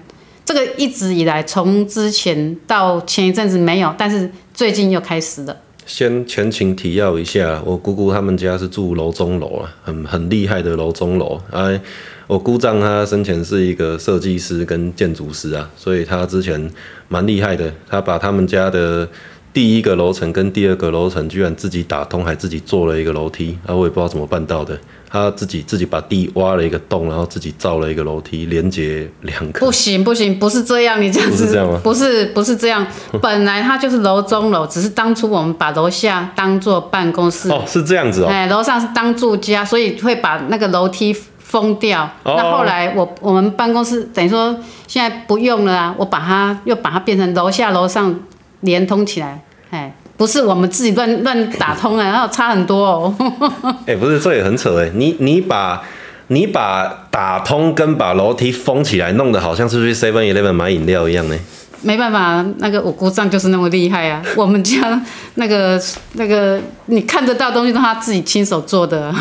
[0.45, 5.57] 这个一直以来，从之前到前一阵子没有，但是最近又开始了。
[5.85, 11.39] 先前情提要一下，我姑姑他们家是住楼中楼啊，很很厉害的楼中楼。
[11.51, 11.79] 哎，
[12.33, 16.67] 我姑丈他生前是一个设计师跟建筑师啊，所以他之前
[17.07, 19.07] 蛮厉害的，他把他们家的。
[19.53, 24.75] 第一个楼层跟第二个楼层居然自己打通，还自己做了一个楼梯，啊，我也不知道怎么办到的。
[25.07, 29.59] 他自己自己把地挖了一个洞，然后自己造了一个楼梯，连接两个。
[29.59, 31.79] 不行不行，不是这样，你这样子不是这样吗？
[31.83, 32.83] 不是不是这样，
[33.21, 37.51] 本来它就是楼中楼，只是当初我们把楼下当做办公室。
[37.51, 38.27] 哦，是这样子哦。
[38.27, 41.15] 哎，楼上是当住家，所以会把那个楼梯
[41.53, 42.09] 封掉。
[42.23, 42.35] 哦。
[42.35, 44.53] 那后来我我们办公室等于说
[44.87, 48.13] 现在不用了啊，我把它又把它变成楼下楼上。
[48.65, 53.13] 连通起来，哎，不是我们自己乱乱打通啊，然后差很多哦。
[53.85, 55.81] 哎，不是，这也很扯哎，你你把
[56.27, 61.37] 你把打通跟把楼梯封起来，弄得好像是去 Seven Eleven 买饮料一样呢。
[61.81, 64.23] 没办法，那个我姑丈就是那么厉害啊。
[64.37, 65.01] 我们家
[65.35, 65.77] 那个
[66.13, 69.13] 那个你看得到东西，都是他自己亲手做的。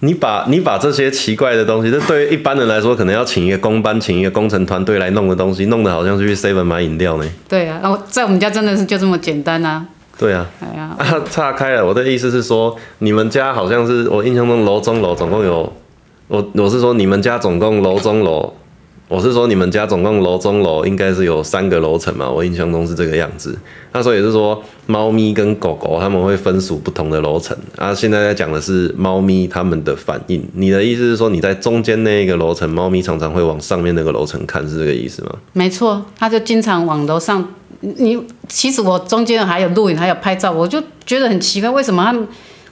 [0.00, 7.30] 你把你把这些奇怪的东西，这对于一般人来说，可能要请一个工班，请一个工程团队来弄的东西，弄得好像是去 Seven 买饮料呢。
[7.48, 9.86] 对啊，然后在我们家真的是就这么简单啊。
[10.18, 10.46] 对啊。
[10.60, 11.86] 哎呀， 啊，岔开了。
[11.86, 15.72] 我的意思是说，你们家好像是我印象中楼中楼总共有，
[16.28, 18.54] 我我是说你们家总共楼中楼。
[19.10, 22.30] 我是说，你们家总共楼中楼应该是有三个楼层嘛？
[22.30, 23.58] 我印象中是这个样子。
[23.90, 27.58] 那所以是说，猫咪跟狗狗他们会分属不同的楼层。
[27.76, 30.48] 啊，现在在讲的是猫咪它们的反应。
[30.54, 35.34] 你的意思是说，你在中间那一个楼层，猫咪常常会往上面那个楼层看，是这个意思吗？
[35.54, 37.44] 没错，它就经常往楼上。
[37.80, 42.24] 你其实我中间还有录影，还有拍照，我就觉得很奇怪，为什么他们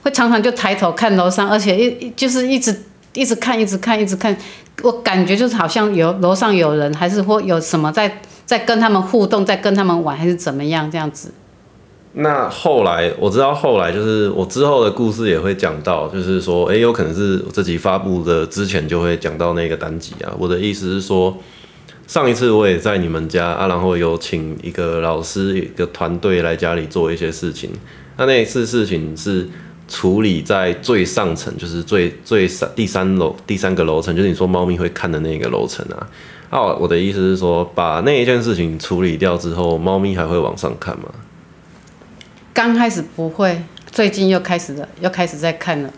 [0.03, 2.73] 会常常就抬头看楼上，而且一就是一直
[3.19, 4.35] 一直看，一直看，一直看。
[4.81, 11.33] 我感觉就是好像有楼上有人，还是或有什么在在跟他们互动，在跟他们玩，还是怎么样这样子。
[12.13, 20.31] 那后来我知道，后来就是我之后的故事也会讲到，就是说，哎、欸，有可能是我这集发布的之前就会讲到那个单集啊。
[20.39, 21.37] 我的意思是说，
[22.07, 27.69] 上一次我也在你们家啊，然后有请一个老师一个团队来家里做一些事情。
[28.15, 29.49] 那那一次事情是。
[29.89, 36.07] 处理在最上层，就是最最三第三楼第三个楼层，就是你说猫咪会看的那个楼层啊。
[36.51, 41.05] 哦，我的意思是说，把那一件事情处理掉之后，猫咪还会往上看吗？
[42.53, 45.91] 刚开始不会，最近又开始了，又开始在看了。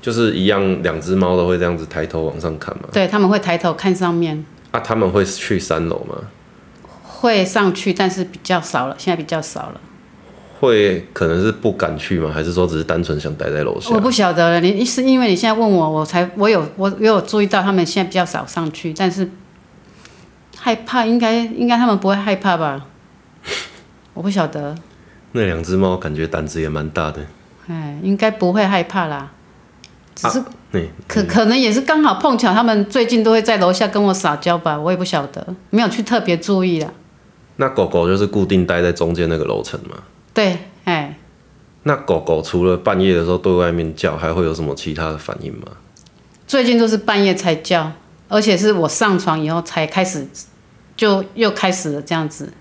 [0.00, 2.84] 就是一样，两只猫都会这样子抬头往上看嘛？
[2.92, 4.44] 对，他们会抬头看上面。
[4.70, 6.16] 啊，他们会去三楼吗？
[7.02, 9.80] 会上去，但是比较少了，现在比较少了。
[10.60, 12.30] 会可能是不敢去吗？
[12.30, 13.94] 还是说只是单纯想待在楼下？
[13.94, 14.60] 我不晓得了。
[14.60, 19.28] 你是因为你现在问我，我才我有我有注意到他们现在比较少上去，但是
[20.58, 22.86] 害怕应该应该他们不会害怕吧？
[24.12, 24.76] 我不晓得。
[25.32, 27.24] 那两只猫感觉胆子也蛮大的。
[27.66, 29.30] 哎，应该不会害怕啦。
[30.14, 30.44] 只是、啊、
[31.08, 36.92] 可、嗯、可能也是刚好碰巧，他们最近都会在楼下跟我撒娇吧，我也不晓得，没有去特别注意啦。
[37.56, 39.96] 那狗狗就是固定待在中间那个楼层吗？
[40.32, 41.18] 对，哎，
[41.82, 45.66] 那狗狗除了半夜的时候对外面叫，还会有什么其他的反应吗？
[46.46, 47.92] 最近都是半夜才叫，
[48.28, 50.28] 而且是我上床以后才开始，
[50.96, 52.52] 就又开始了这样子。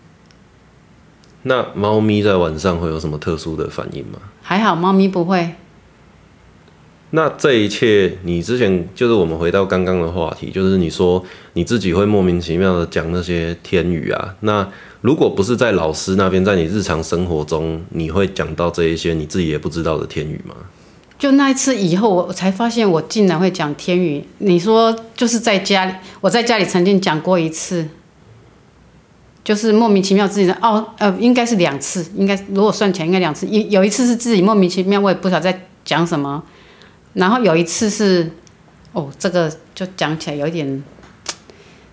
[1.43, 4.19] 那猫咪在晚上会有什么特殊的反应吗？
[4.41, 5.55] 还好，猫咪不会。
[7.11, 14.67] 那这一切，你之前就是我们回到刚刚的话题，就是你说你自己会莫名其妙的讲那些天语啊，那。
[15.01, 20.53] 如果不是在老师那边，在你日常生活中，你会讲到这一些你自己也不知道的天语吗？
[21.17, 24.25] 就那一次以后，我才发现我竟然会讲天语。
[24.39, 27.87] 你说就是在家里，我在家里曾经讲过一次，
[29.43, 33.47] 就是莫名其妙自己的哦，呃，应该是两次，应该如果算起来应该两次。
[33.47, 36.43] 有有一次是自己莫名其妙，我也不晓得在讲什么。
[37.13, 38.29] 然后有一次是，
[38.91, 40.83] 哦，这个就讲起来有一点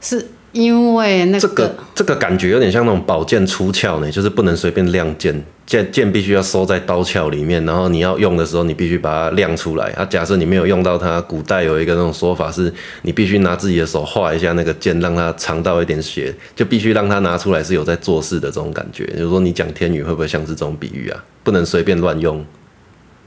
[0.01, 0.31] 是。
[0.57, 9.91] 因为那个、这个这个感觉有点像那种宝剑出鞘呢，就是不能随便亮剑，剑剑必须要收在刀鞘里面，然后你要用的时候，你必须把它亮出来。
[9.91, 19.05] 啊，假设你没有用到它，古代有一个那种说法是，你必须拿自己的手画一下那个剑，让它尝到一点血，就必须让它拿出来是有在做事的这种感觉。
[19.09, 21.23] 就是说，你讲天语会不会像是这种比喻啊？
[21.45, 22.43] 不能随便乱用。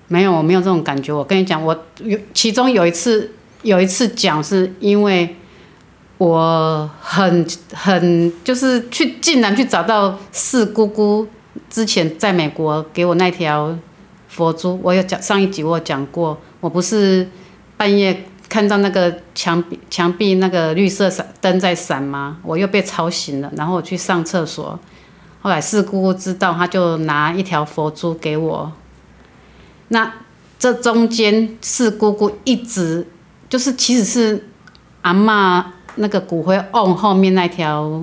[0.08, 1.14] 没有，我没有这种感觉。
[1.14, 3.30] 我跟你讲，我有其中有一次
[3.62, 5.36] 有一次讲是因为。
[6.20, 11.26] 我很很就是去，竟然去找到四姑姑
[11.70, 13.76] 之前在美国给我那条
[14.28, 14.78] 佛珠。
[14.84, 17.28] 我有讲上一集我有讲过，我不是
[17.78, 22.38] 半夜看到那个墙壁墙壁那个绿色闪灯在闪吗？
[22.44, 24.78] 我又被吵醒了，然后我去上厕所。
[25.42, 28.74] 后来四姑姑知道，她就拿一条佛珠给我。
[29.88, 30.12] 那
[30.60, 33.08] 这中间四姑姑一直
[33.48, 34.50] 就是，其实是
[35.02, 35.64] 阿嬷
[36.00, 38.02] 那个骨灰瓮后面那条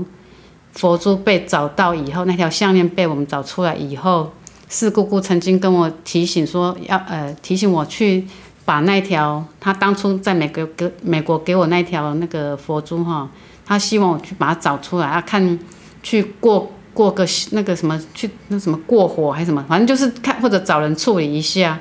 [0.73, 4.33] 佛珠被找到以后，那条项链被我们找出来以后，
[4.69, 8.27] 四姑姑曾经跟我提醒说，要呃提醒我去
[8.65, 13.29] 把那条她当初在美国给美国给我那条那个佛珠哈，
[13.65, 15.59] 她希望我去把它找出来，啊看
[16.03, 16.71] 去过。
[16.97, 21.79] 过个那个什么去那什么过火还是什么，反正就是看或者找人处理一下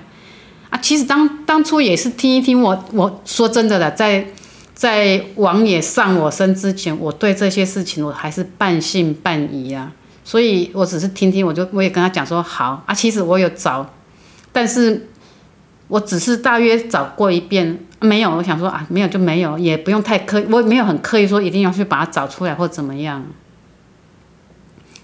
[0.70, 0.78] 啊。
[0.80, 4.28] 其实当当初也是听一听我，我说真的了，在
[4.76, 9.92] 在王爷上我身之前，我对这些事情我还是半信半疑啊。
[10.24, 12.94] 所以我只是听听，我就我也跟他讲说好啊。
[12.94, 13.90] 其实我有找，
[14.52, 15.08] 但是
[15.88, 18.30] 我只是大约找过一遍，没有。
[18.32, 23.24] 我想说啊，没有就没有，也不用太刻意，我没有很刻意说一定要去把它找出来或怎么样。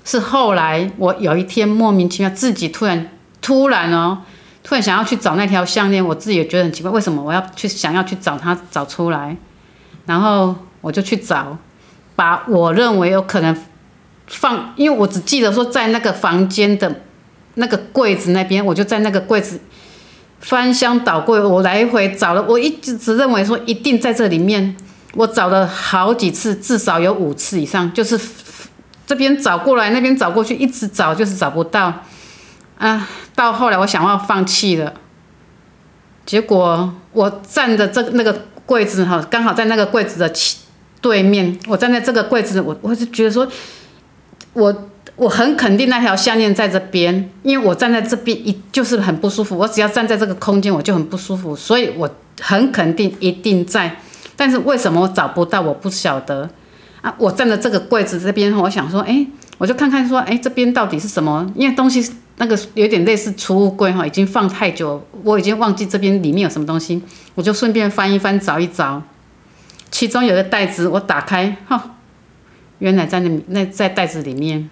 [0.04, 4.24] 是后来我有一天莫名其妙自己突然突然哦，
[4.64, 9.38] 突然想要去找那条项链，我自己也觉得很奇怪，为什么我要去想要去找它找出来？
[10.06, 11.58] 然后我就去找，
[12.16, 13.56] 把我认为有可能
[14.28, 17.02] 放，因为我只记得说在那个房间的
[17.56, 19.60] 那个柜子那边，我就在那个柜子
[20.40, 24.76] 翻箱倒柜，我来回找了，我一直只认为说一定在这里面，
[25.16, 28.20] 我找了好几次，至少有五次以上，就是。
[29.08, 31.94] 这边找过来，那边找过去，一直找就是找不到，
[32.78, 34.94] 啊，到后来我想要放弃了，
[36.26, 40.32] 结果我站的这那个柜子哈，刚好在那个柜子的
[41.02, 43.46] 对面，我站在这个柜子，我我是觉得说，
[44.54, 52.10] 我我很肯定那条项链在这边，因为我站在这边一就是很不舒服，我只要站在这个空间我就很不舒服，所以我
[52.40, 53.98] 很肯定一定在，
[54.38, 56.50] 但是为什么我找不到，我不晓得。
[57.02, 61.52] 啊，我站在这个柜子这边，我想说，哎，我就看看说，哎，这边到底是什么？
[61.56, 62.10] 因为东西
[62.42, 67.00] 那个有点类似储物柜哈，已经放太久，我已经忘记这边里面有什么东西，
[67.36, 69.04] 我就顺便翻一翻，找一找。
[69.92, 71.98] 其中有个袋子，我打开，哈，
[72.80, 74.68] 原来在那那在袋子里面，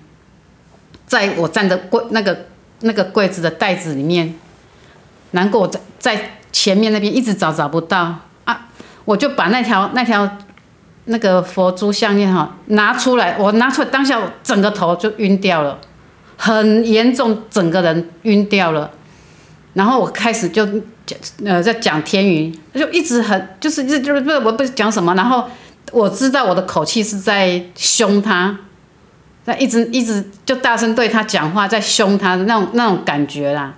[1.05, 2.47] 在我站的柜那个
[2.79, 4.33] 那个柜子的袋子里面，
[5.31, 8.15] 难过我在在前面那边一直找找不到
[8.45, 8.69] 啊，
[9.05, 10.27] 我就把那条那条。
[11.11, 15.79] 那个佛珠项链哈，拿出来，我拿出来当下，我整个头就晕掉了，
[16.41, 18.89] 很严重，整个人晕掉了。
[19.73, 20.65] 然后我开始就
[21.05, 25.43] 讲，呃，在讲天语，就一直很，就是就是就是不是我不是讲什么，然后
[25.91, 28.57] 我知道我的口气是在凶他，
[29.43, 33.75] 在一直一直就大声对他讲话，在凶他的那种那种感觉啦。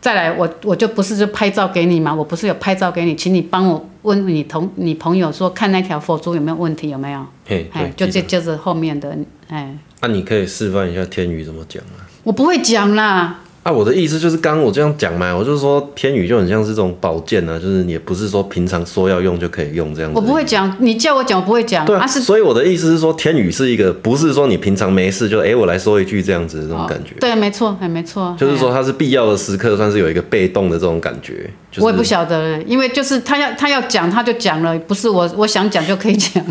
[0.00, 2.14] 再来，我我就不是就拍照给你吗？
[2.14, 7.26] 我不是有拍照给你，请你帮我问你同你朋友说，看那条佛珠有没有问题，有没有？
[7.44, 9.18] 嘿，哎，就接接着后面的，
[9.48, 9.76] 哎。
[10.00, 12.06] 那、啊、你可以示范一下天宇怎么讲啊？
[12.22, 13.40] 我不会讲啦。
[13.64, 20.16] 啊，我的意思就是刚刚我这样讲嘛，我就是说天宇就很像是这种宝剑啊，就是你也不是说平常说要用就可以用这样子。
[20.16, 21.84] 我不会讲，你叫我讲我不会讲。
[21.84, 27.10] 对啊，是所以我的意思是说天宇是一个，不是说你平常没事就哎、欸、我来说一句这样子的这种感觉。
[27.16, 28.34] 哦、对，没错，还没错。
[28.38, 31.50] 就是说它是必要的时刻，算是有一个被动的这种感觉。
[31.72, 36.42] 就是、我也不晓得，因为就是他要他要讲他就讲了，不是我我想讲就可以讲。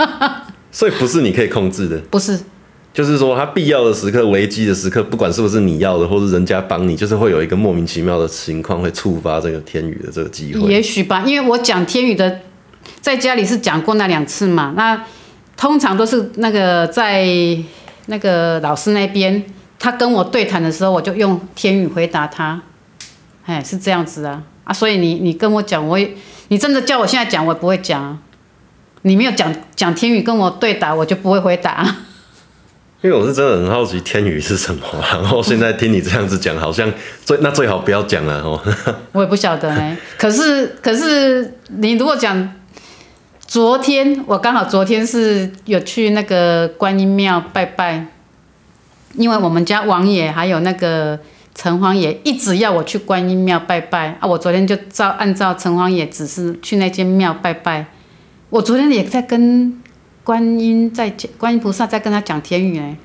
[0.70, 1.98] 所以不是你可以控制的。
[2.10, 2.38] 不是。
[2.94, 10.70] 就是说，他必要的时刻、危机的时刻，不管是不是你要的，或是人家帮你，就是会有一个莫名其妙的情况会触发这个天语的这个机会。
[10.70, 12.40] 也许吧，因为我讲天语的，
[13.00, 14.74] 在家里是讲过那两次嘛。
[14.76, 15.04] 那
[15.56, 17.26] 通常都是那个在
[18.06, 19.42] 那个老师那边，
[19.78, 22.60] 他跟我对谈的时候，我就用天语回答他。
[23.46, 24.72] 哎，是这样子啊啊！
[24.72, 26.10] 所以你你跟我讲，我也
[26.48, 28.18] 你真的叫我现在讲，我也不会讲。
[29.02, 31.96] 你没有讲讲天语跟我对答，我就不会回答。
[33.02, 34.80] 因为我是真的很好奇天宇是什么，
[35.10, 36.88] 然后现在听你这样子讲，好像
[37.24, 38.62] 最那最好不要讲了哦。
[39.10, 42.54] 我也不晓得呢，可是可是你如果讲，
[43.44, 48.06] 昨天我刚好昨天是有去那个观音庙拜拜，
[49.14, 51.18] 因为我们家王爷还有那个
[51.56, 57.86] 城隍爷一直要我去观音庙拜拜啊，我昨天就照按照城隍爷指示去那间庙拜拜，
[58.50, 59.81] 我昨天也在跟。
[60.24, 62.96] 观音在讲，观音菩萨在跟他讲天语哎，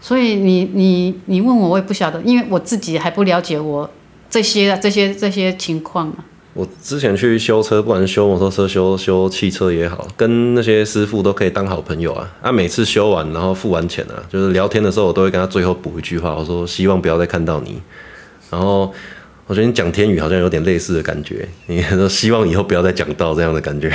[0.00, 3.90] 所以你你你问我，我也不晓得，因为我自己还不了解我
[4.30, 6.24] 这些这些这些情况啊。
[6.54, 12.30] 我之前去修车，不管修摩托车、修修汽车也好，跟那些师傅都可以当好朋友啊。
[12.42, 17.80] 啊，每次修完然后付完钱啊，就是聊天的时候，我都会跟他最后补一句话，我说希望不要再看到你。
[18.50, 18.92] 然后
[19.46, 23.90] 我觉得你讲天语好像有点类似的感觉，你说希望以后不要再讲到这样的感觉。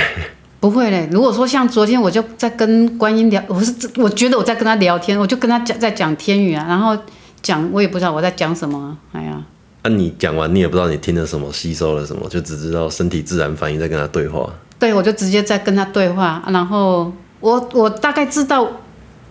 [0.60, 6.96] 不会嘞，如果说像昨天我就在跟观音聊，我是我觉得我在跟他聊天，我就跟他讲在讲天语啊，然后
[7.40, 9.42] 讲我也不知道我在讲什么，哎呀。
[9.84, 14.52] 那、啊、你讲完，你也不知道你听了什么，吸收了什么，就只知道身体自然反应在跟他对话。
[14.78, 18.68] 对，我就直接在跟他对话，然后我我大概知道，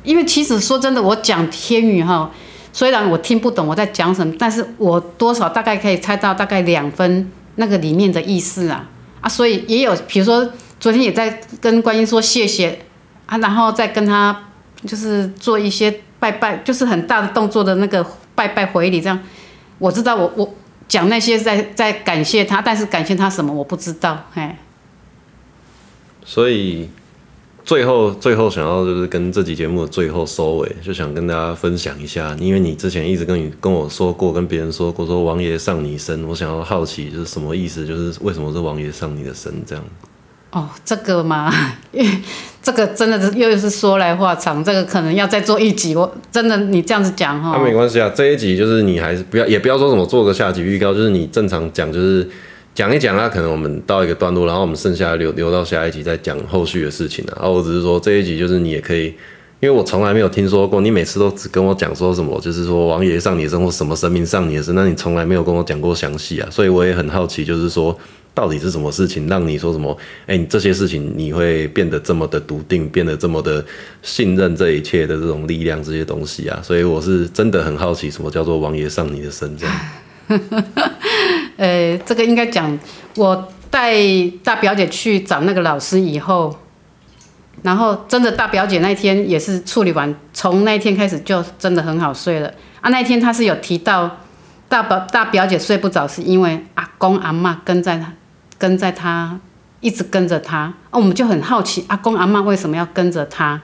[0.04, 2.32] 因为其实说真的，我讲天语哈，
[2.72, 8.88] 虽然我听不懂我在讲什么，但是我多少大概可以猜到大概两分那个里面的意思啊
[9.20, 10.50] 啊，所以也有，比如说
[10.80, 12.80] 昨天也在跟观音说谢谢
[13.26, 14.50] 啊，然后再跟他
[14.86, 18.06] 就是做一些拜拜，就是很大的动作的那个
[18.36, 19.20] 拜拜回礼这样。
[19.80, 20.56] 我知道我，我
[20.88, 24.56] 讲那些在在感谢他，但是感谢他什么我不知道，嘿。
[26.24, 26.90] 所以
[27.64, 39.84] 最后最后想要就是跟这期节目的最后收尾，就想跟大家分享一下，因为你之前一直跟你跟我说过，跟别人说过说王爷上你身，我想要好奇就是什么意思，就是为什么是王爷上你的身这样。
[40.52, 41.54] 哦，这个嘛，
[41.92, 42.10] 因为
[42.64, 45.94] 这个真的是又是说来话长，这个可能要再做一集。
[45.94, 52.28] 我真的你这样子讲哈，那、啊、没关系啊，这一集就是你还是不要，也不要说什么做个下集预告，就是你正常讲，就是
[52.74, 53.28] 讲一讲啊。
[53.28, 57.36] 可能我们到一个段落，然后我们剩下留留到下一集再讲后续的事情啊。
[57.36, 59.08] 然后我只是说这一集就是你也可以，
[59.60, 67.98] 因为我从来没有听说过，你每次都只跟我讲说什么，就是说王爷上你的身或什么神明上你的身，那你从来没有跟我讲过详细啊，所以我也很好奇，就是说。
[68.38, 69.98] 到底是什么事情让你说什么？
[70.28, 73.66] 哎、你这些事情你会变得这么的笃定，变得这么的
[74.04, 79.76] 信任这一切的这种力量，这些东西啊，所以我是真的很好奇，什么叫做王爷上你的身这样？
[81.58, 82.78] 呃，这个应该讲，
[83.16, 83.96] 我带
[84.44, 86.56] 大表姐去找那个老师以后，
[87.64, 92.92] 然后真的大表姐那天也是处理完，从那天开始就真的很好睡了啊。
[92.92, 94.20] 那天她是有提到
[94.70, 98.14] 大表大表姐睡不着，是因为阿公阿嬷跟在她。
[98.58, 99.40] 跟在他，
[99.80, 100.58] 一直跟着他，
[100.90, 103.62] 啊，我们就很好奇，阿公阿嬷为什么要跟着他？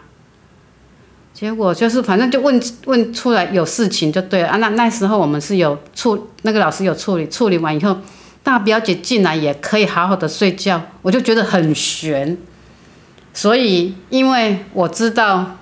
[1.34, 4.58] 结果就是反正就问问出来有事情就对了啊。
[4.58, 7.98] 那那时候我们是有处那个老师有处理，处理完以后，
[8.44, 12.38] 大表姐进来也可以好好的睡觉，我就觉得很悬。
[13.34, 15.58] 所以因为我知道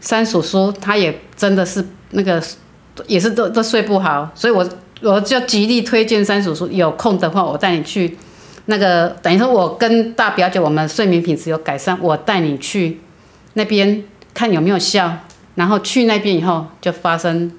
[0.00, 2.42] 三叔叔他也真的是那个
[3.06, 4.66] 也是都都睡不好，所以我
[5.02, 8.16] 我就极力推荐三叔叔有空的话，我带你去。
[8.66, 13.00] 那个等于说，我跟大表姐，我们睡眠品质有改善，我带你去
[13.54, 15.18] 那边看有没有效。
[15.56, 17.50] 然后去那边以后，就发生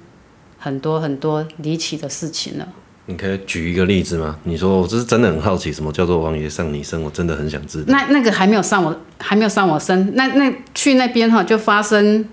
[0.58, 2.66] 很多很多离奇的事情了。
[3.06, 4.38] 你可以举一个例子吗？
[4.44, 7.00] 你说我这是真的很好奇，什么叫做王爷上你身？
[7.00, 7.92] 我真的很想知道。
[7.92, 10.16] 那那个还没有上我，还没有上我身。
[10.16, 12.24] 那那去那边哈，就发生。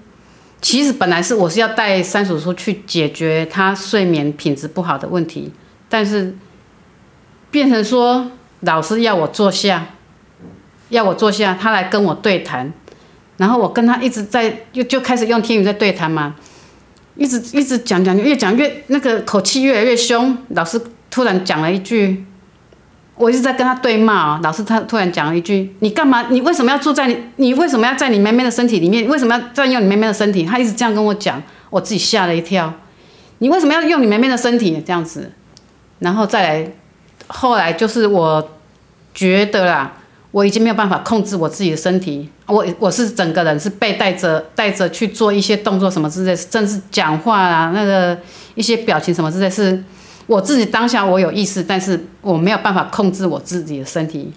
[0.62, 5.52] 其实本来是我是要带三叔叔去解决他睡眠品质不好的问题，
[5.90, 6.34] 但是
[7.52, 8.32] 变成说。
[8.62, 9.88] 老师要我坐下，
[10.90, 12.74] 要我坐下，他来跟我对谈，
[13.38, 16.36] 然后我跟他一直在，就就开始用天语在对谈嘛，
[17.16, 20.38] 一直一直讲讲，越讲越那个口气越来越凶。
[20.50, 22.26] 老师突然讲了一句，
[23.16, 24.40] 我一直在跟他对骂啊。
[24.44, 26.28] 老师他突然讲了一句：“你干嘛？
[26.30, 27.18] 你为什么要住在你？
[27.38, 29.08] 你为什么要在你妹妹的身体里面？
[29.08, 32.74] 为什么要占用你妹妹的身体？”他一直这样跟我讲，我自己吓了一跳。
[33.38, 35.32] 你为什么要用你妹妹的身体这样子？
[36.00, 36.72] 然后再来。
[37.30, 38.50] 后来就是我
[39.14, 39.94] 觉得啦，
[40.32, 48.18] 我已经没有办法控制我自己的身体，我我是整个人是被带着带着去做一些动作什么之类，甚至讲话啊，那个
[48.56, 49.84] 一些表情什么之类，是
[50.26, 54.34] 我自己当下我有意识，但是我没有办法控制我自己的身体。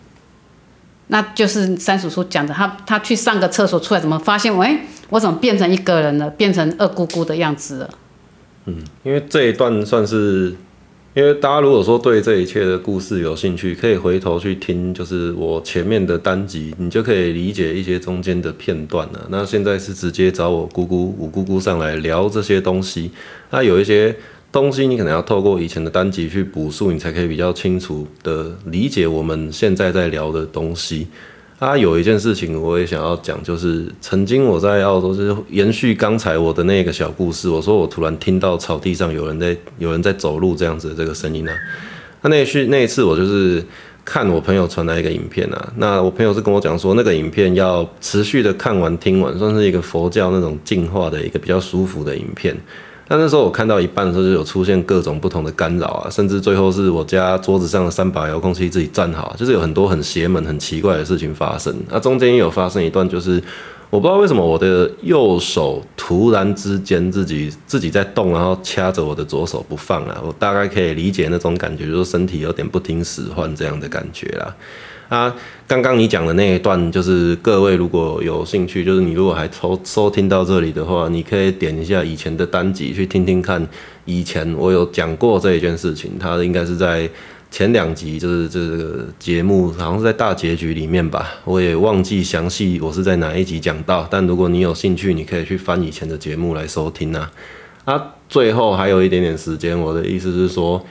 [1.09, 4.63] 那就是三叔叔讲的，他他去上个厕所出来，怎么发现我？
[4.63, 6.29] 哎，我怎么变成一个人了？
[6.31, 7.91] 变成二姑姑的样子了？
[8.67, 10.55] 嗯，因为这一段算是。
[11.15, 19.27] 因为大家如果说对这一切的故事有兴趣，可以回头去听，就是我前面的单集，你就可以理解一些中间的片段了。
[19.29, 23.11] 那现在是直接找我姑姑、五姑姑上来聊这些东西。
[23.51, 24.17] 那有一些
[24.51, 31.09] 东西你可能要透过以前的单集去补述，你才可以比较清楚的理解我们现在在聊的东西。
[31.63, 37.49] 啊，有一件事情我也想要讲，就是曾经我在澳洲，就是延续刚才我的那个小故事。
[37.49, 41.55] 我说我突然听到草地上有人在有人在走路这样子的这个声音啊。
[42.23, 43.65] 那那去那一次我就是
[44.05, 45.73] 看我朋友传来一个影片啊。
[45.77, 52.57] 那我朋友是跟我讲说，那个影片要持续的看完听完，算是一个佛教那种净化的一个比较舒服的影片。
[53.13, 61.77] 但那时候我看到一半的时候，就有出现各种不同的干扰啊，甚至最后是我家桌子上的三把遥控器自己站好，就是有很多很邪门、很奇怪的事情发生。
[61.91, 63.33] 那中间也有发生一段，就是
[63.91, 70.19] 我不知道为什么我的右手突然之间自己自己在动，然后掐着我的左手不放啊。
[70.27, 74.57] 我大概可以理解那种感觉，就是身体有点不听使唤这样的感觉啦。
[75.13, 75.37] 啊，
[75.67, 83.69] 刚刚你讲的那一段，就是各位如果有兴趣，就是你如果还收收听到这里的话，你可以点一下以前的单集去听听看。
[84.07, 87.07] 以前我有讲过这一件事情，它应该是在
[87.51, 94.09] 前两集，就是这个节目好像是在大结局里面吧，我也忘记详细我是在哪一集讲到。
[94.11, 97.31] 但如果你有兴趣，你可以去翻以前的节目来收听啊。
[97.85, 100.83] 啊，最后还有一点点时间，我的意思是说。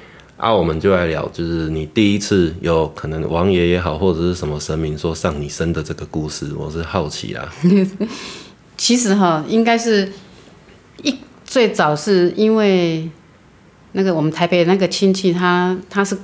[0.42, 7.48] 啊，我们就来聊，就是你第一次有可能王爷也好，或者是什么神明说上你身的这个故事，我是好奇啦。
[8.76, 10.12] 其实哈，应该是
[11.04, 11.16] 一
[11.46, 13.08] 最早是因为
[13.92, 16.18] 那个我们台北那个亲戚他，他是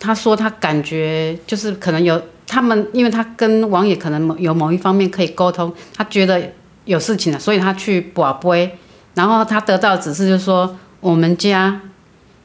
[0.00, 6.42] 他说他感觉就是可能有他们，因为他跟王爷可能有某一方面可以沟通，他觉得
[6.86, 8.78] 有事情了，所以他去跋杯，
[9.12, 11.78] 然后他得到指示就是说我们家。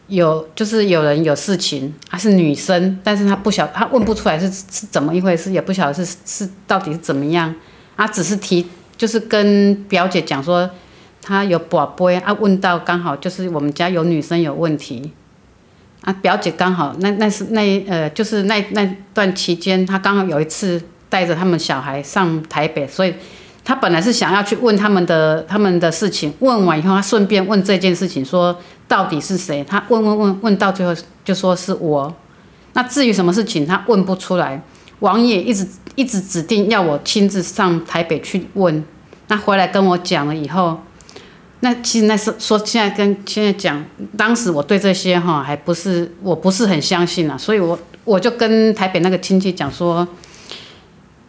[0.07, 7.53] 有就是有人有事情，她是女生，但是她不晓，她问不出来是是怎么一回事，也不晓得是是到底是怎么样，
[7.97, 10.69] 她只是提就是跟表姐讲说，
[11.21, 15.11] 她有宝贝啊，问到刚好就是我们家有女生有问题，
[16.03, 23.13] 啊表姐刚好那那是那呃就是那那段期间，她刚好有一次带着他们小孩上台北，所以
[23.65, 28.57] 她本来是想要去问他们的他们的事情，问完以后她顺便问这件事情说。
[28.87, 29.63] 到底是谁？
[29.63, 32.13] 他问问问问到最后就说是我。
[32.73, 34.61] 那至于什么事情，他问不出来。
[34.99, 38.83] 王爷一直一直指定要我亲自上台北去问。
[39.27, 40.79] 那回来跟我讲了以后，
[41.59, 43.83] 那其实那是说现在跟现在讲，
[44.15, 50.07] 当时我对这些哈还不是我不是很相信啊，所以我我就跟台北那个亲戚讲说。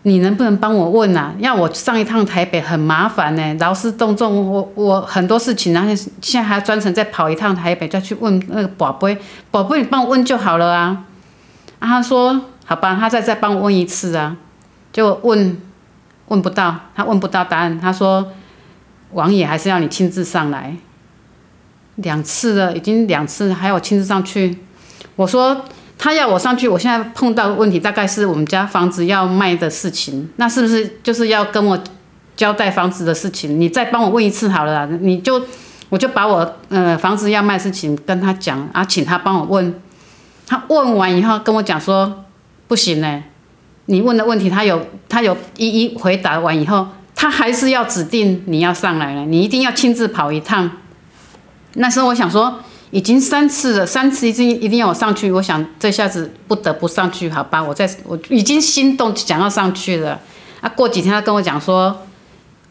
[0.09, 1.35] 你能不能帮我问啊？
[1.39, 9.19] 要我上一趟台北很麻烦呢，劳师动众，我我很多事情，然后现在还专程再跑一趟台北，再去问那个宝贝，
[9.51, 11.05] 宝贝你帮我问就好了啊。
[11.79, 14.37] 啊，他说好吧，他再再帮我问一次啊，
[14.93, 15.61] 就问
[16.29, 18.33] 问不到，他问不到答案，他说
[19.13, 20.75] 王爷还是要你亲自上来，
[21.97, 24.59] 两次了，已经两次，还要我亲自上去，
[25.17, 25.65] 我说。
[25.99, 31.77] 他要我上去，我现在碰到问题大概是我们家房子要卖的事情，那是不是就是要跟我
[32.37, 33.61] 交代房子的事情？
[33.61, 35.43] 你再帮我问一次好了，你就
[35.89, 39.75] 我就把我呃房子要卖的事情跟他讲啊，请他帮我问。
[40.47, 42.25] 他问完以后跟我讲说
[42.69, 43.25] 不行呢，
[43.87, 46.87] 你问的问题他有他有一一回答完以后，
[47.17, 50.71] 他还是要指定你要上来了，你一定要亲自跑一趟。
[51.75, 52.61] 那时候我想说。
[52.91, 55.31] 已经三次了，三次一定一定要我上去。
[55.31, 57.63] 我想这下子不得不上去，好吧？
[57.63, 60.19] 我在我已经心动想要上去了。
[60.63, 62.07] 啊，过几天他跟我讲说，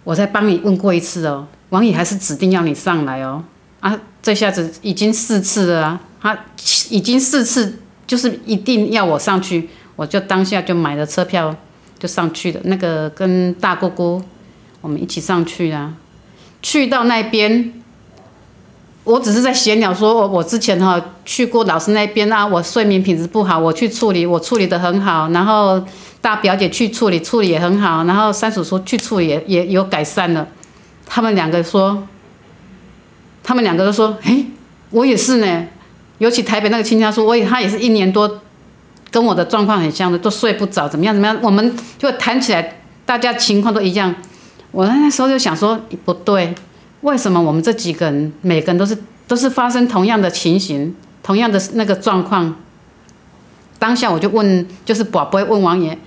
[0.03, 3.43] 我再帮你问过一次哦，王宇还是指定要你上来哦。
[3.80, 6.38] 啊，这下子已经四次了啊，他
[6.89, 11.55] 已经四次就是一定要我上去，我就当下就买了车票
[11.99, 12.59] 就上去了。
[12.63, 14.22] 那个跟大姑姑
[14.82, 15.93] 我们一起上去啊，
[16.63, 17.74] 去到那边。
[19.07, 25.81] 我只是在闲聊，说我我之前哈去过老师那边啊，我睡眠品质不好，我去处理，我处理的很好，然后
[26.19, 30.45] 大表姐去处理，处理也很好，然后三叔叔去处理也也有改善了。
[31.05, 32.05] 他们两个说，
[33.41, 34.45] 他们两个都说，哎，
[34.89, 35.67] 我也是呢。
[36.17, 38.41] 尤其台北那个亲戚他说，我也他也是一年多，
[39.09, 44.13] 跟我的状况很像的，都睡不着，怎么样怎么样，我们就谈起来，大家情况都一样。
[44.71, 46.53] 我那时候就想说，不对。
[47.01, 52.55] 为什么我们这几个人每个人都是都是发生同样的情形，同样的那个状况？
[53.77, 55.97] 当下我就问，就是不不会问王爷，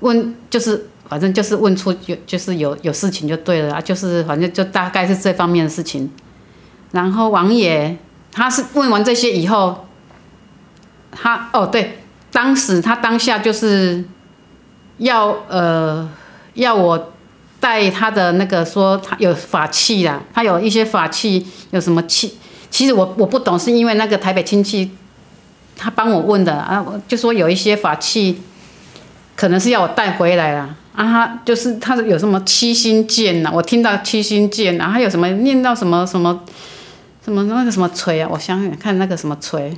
[0.00, 6.10] 问就是反正就是问出有就是有有事情就对了啊，就是反正就大概是这方面的事情。
[6.92, 7.98] 然后王爷
[8.32, 9.86] 他是问完这些以后，
[11.12, 11.98] 他哦对，
[12.32, 14.04] 当时他当下就是
[14.96, 16.08] 要呃
[16.54, 17.12] 要我。
[17.60, 22.34] 带他的那个说他有法器啦，他有一些法器，有什么器？
[22.70, 24.90] 其实我我不懂，是因为那个台北亲戚
[25.76, 28.40] 他帮我问的啊，就说有一些法器，
[29.36, 30.74] 可能是要我带回来啦。
[30.94, 31.40] 啊。
[31.44, 36.40] 就是他有什么七星剑呐，我听到七星剑啊，还有什么念到什么什么
[37.24, 39.76] 什么那个什么锤啊，我想想看那个什么锤，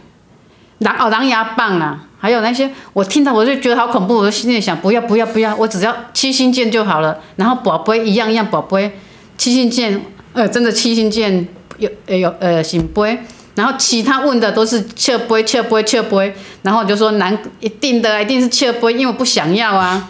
[0.79, 2.05] 狼哦狼牙棒啊。
[2.23, 7.19] 还有那些，我听到我就觉得好恐怖，我就心里想不要不要不要，我只要七星剑就好了。
[7.35, 8.93] 然后宝贝一样一样宝贝，
[9.37, 10.01] 七星剑，
[10.33, 11.49] 呃，真的七星剑
[11.79, 13.19] 有有呃行杯，
[13.57, 20.09] 然后其他问的都是切杯切杯切杯，然后我就说难一定的一定是切杯，因为我不想要啊。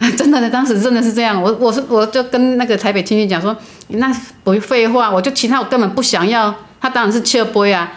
[0.16, 1.40] 真的，当时真的是这样。
[1.40, 3.54] 我我是我就跟那个台北亲戚讲说，
[3.88, 4.10] 那
[4.42, 7.92] 不废话，我就其他我根本不想要，他当然是切杯啊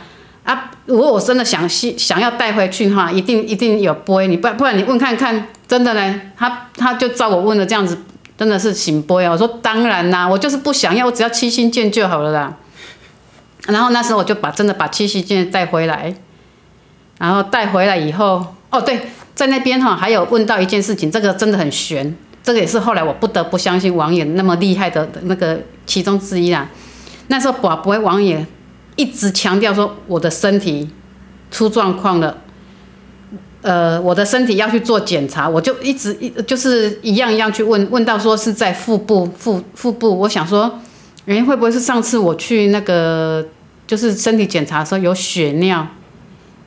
[0.48, 0.72] 啊！
[0.86, 7.98] 如果我真的想想要带回去哈，一定一定有杯，你不不然你问看看，真的呢，他他就照我问的这样子，
[8.38, 9.32] 真的是圣杯啊！
[9.34, 12.56] 我说当然啦，我就是不想要，我只要七星剑就好了啦。
[13.68, 16.16] 然后那时候我就把真的把七星剑带回来，
[17.20, 19.10] 然后带回来以后，哦对。
[19.38, 26.68] 在那边哈，还有问到一件事情，这个真的很悬，这个也是后来我不得不相信王爷那么厉害的那个其中之一啦。
[27.28, 28.44] 那时候我不会王爷
[28.98, 30.90] 一直强调说我的身体
[31.50, 32.38] 出状况了，
[33.62, 40.80] 呃，我的身体要去做检查，我就一直一就是一样一样去问，问到说是在腹部腹腹部，我想说，
[41.26, 43.48] 哎，会不会是上次我去那个
[43.86, 45.88] 就是身体检查的时候有血尿？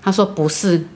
[0.02, 0.86] 他说不是。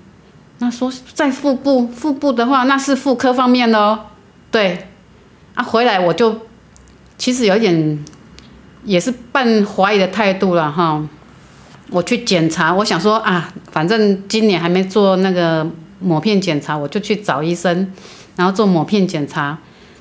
[0.59, 4.07] 那说在腹部，腹部的话那是妇科方面的哦。
[4.51, 4.87] 对，
[5.55, 6.39] 啊，回来我就
[7.19, 8.05] 其实有点
[8.85, 11.03] 也是半怀疑的态度了哈。
[11.95, 15.65] 我去检查，我想说啊，反正今年还没做那个
[16.01, 17.93] 抹片检查，我就去找医生，
[18.35, 19.57] 然后做抹片检查，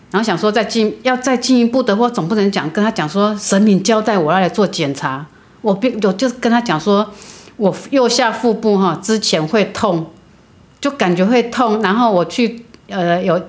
[0.10, 5.24] 然后想说再进要再进一步的话，总不能讲跟他讲说神明交代我要来做检查，
[5.62, 7.08] 我别我就跟他讲说，
[7.58, 10.08] 我右下腹部哈之前会痛。
[10.82, 13.42] 就感觉会痛，然后我去呃有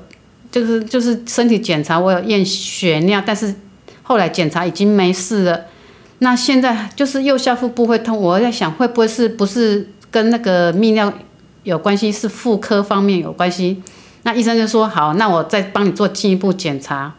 [0.52, 3.52] 就是就是身体检查，我有验血尿，但是
[4.04, 5.62] 后来检查已经没事了。
[6.18, 11.12] 那现在就是右下腹部会痛，我在想会不会是不是跟那个泌尿
[11.64, 13.82] 有关系，是妇科方面有关系？
[14.22, 17.14] 那医生就说好，那我再帮你做进一步检查。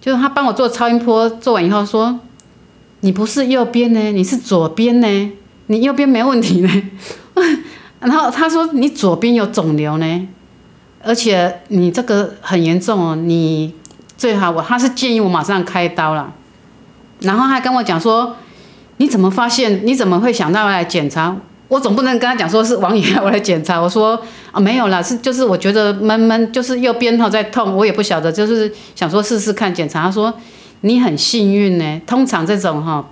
[0.00, 2.20] 就是他帮我做超音波，做完以后说
[3.00, 5.32] 你不是右边呢，你是左边呢，
[5.68, 6.82] 你右边没问题呢。
[8.00, 10.28] 然后他说：“你左边有肿瘤呢，
[11.02, 13.72] 而且你这个很严重哦，你
[14.18, 16.30] 最好我他是建议我马上开刀了。
[17.24, 18.36] 然后他还跟我讲说：
[18.98, 19.84] 你怎么发现？
[19.84, 21.36] 你怎么会想到来检查？
[21.68, 23.80] 我总不能跟他讲说是王爷我来检查。
[23.80, 24.20] 我说
[24.52, 30.02] 啊没有啦，是就是我觉得闷闷，就是右边头在痛，我也不晓得，就是想说试试看检查。
[30.02, 30.32] 他说
[30.82, 33.04] 你很幸运呢，通常这种哈，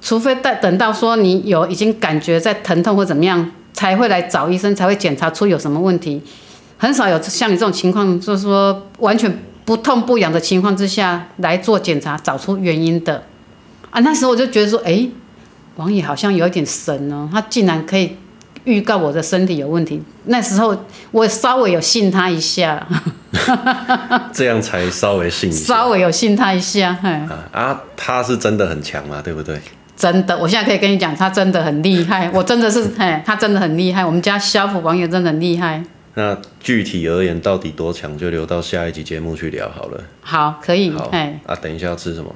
[0.00, 6.20] 除非等等到说你有已经感觉在疼痛或怎么样。”才会来找医生，才会检查出有什么问题，
[6.76, 9.32] 很少有像你这种情况，就是说完全
[9.70, 13.22] 不痛不痒的情况之下来做检查，找出原因的。
[13.90, 15.06] 啊，那时候我就觉得说，哎，
[15.76, 18.16] 王爷好像有一点神哦，他竟然可以
[18.64, 20.02] 预告我的身体有问题。
[20.24, 20.76] 那时候
[21.12, 22.84] 我稍微有信他一下，
[24.34, 26.98] 这样才稍微信一下，稍微有信他一下。
[27.00, 29.60] 啊，啊，他是真的很强嘛，对不对？
[29.96, 32.28] 真的，我现在可以跟你讲，他真的很厉害。
[32.34, 34.04] 我真的是，嘿，他真的很厉害。
[34.04, 35.80] 我们家萧府王爷真的很厉害。
[36.14, 40.00] 那具体而言，到底多强，就留到下一集节目去聊好了。
[40.20, 40.90] 好，可以。
[40.90, 42.34] 好，哎，啊，等一下要吃什么？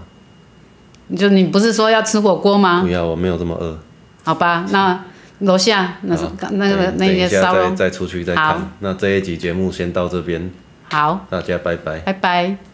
[1.17, 2.81] 就你不是说要吃火锅吗？
[2.83, 3.79] 不要，我没有这么饿。
[4.23, 5.05] 好吧，那
[5.41, 8.71] 楼下那是那个那些烧肉，再出去再看。
[8.79, 10.51] 那这一集节目先到这边。
[10.91, 11.99] 好，大家拜拜。
[11.99, 12.74] 拜拜。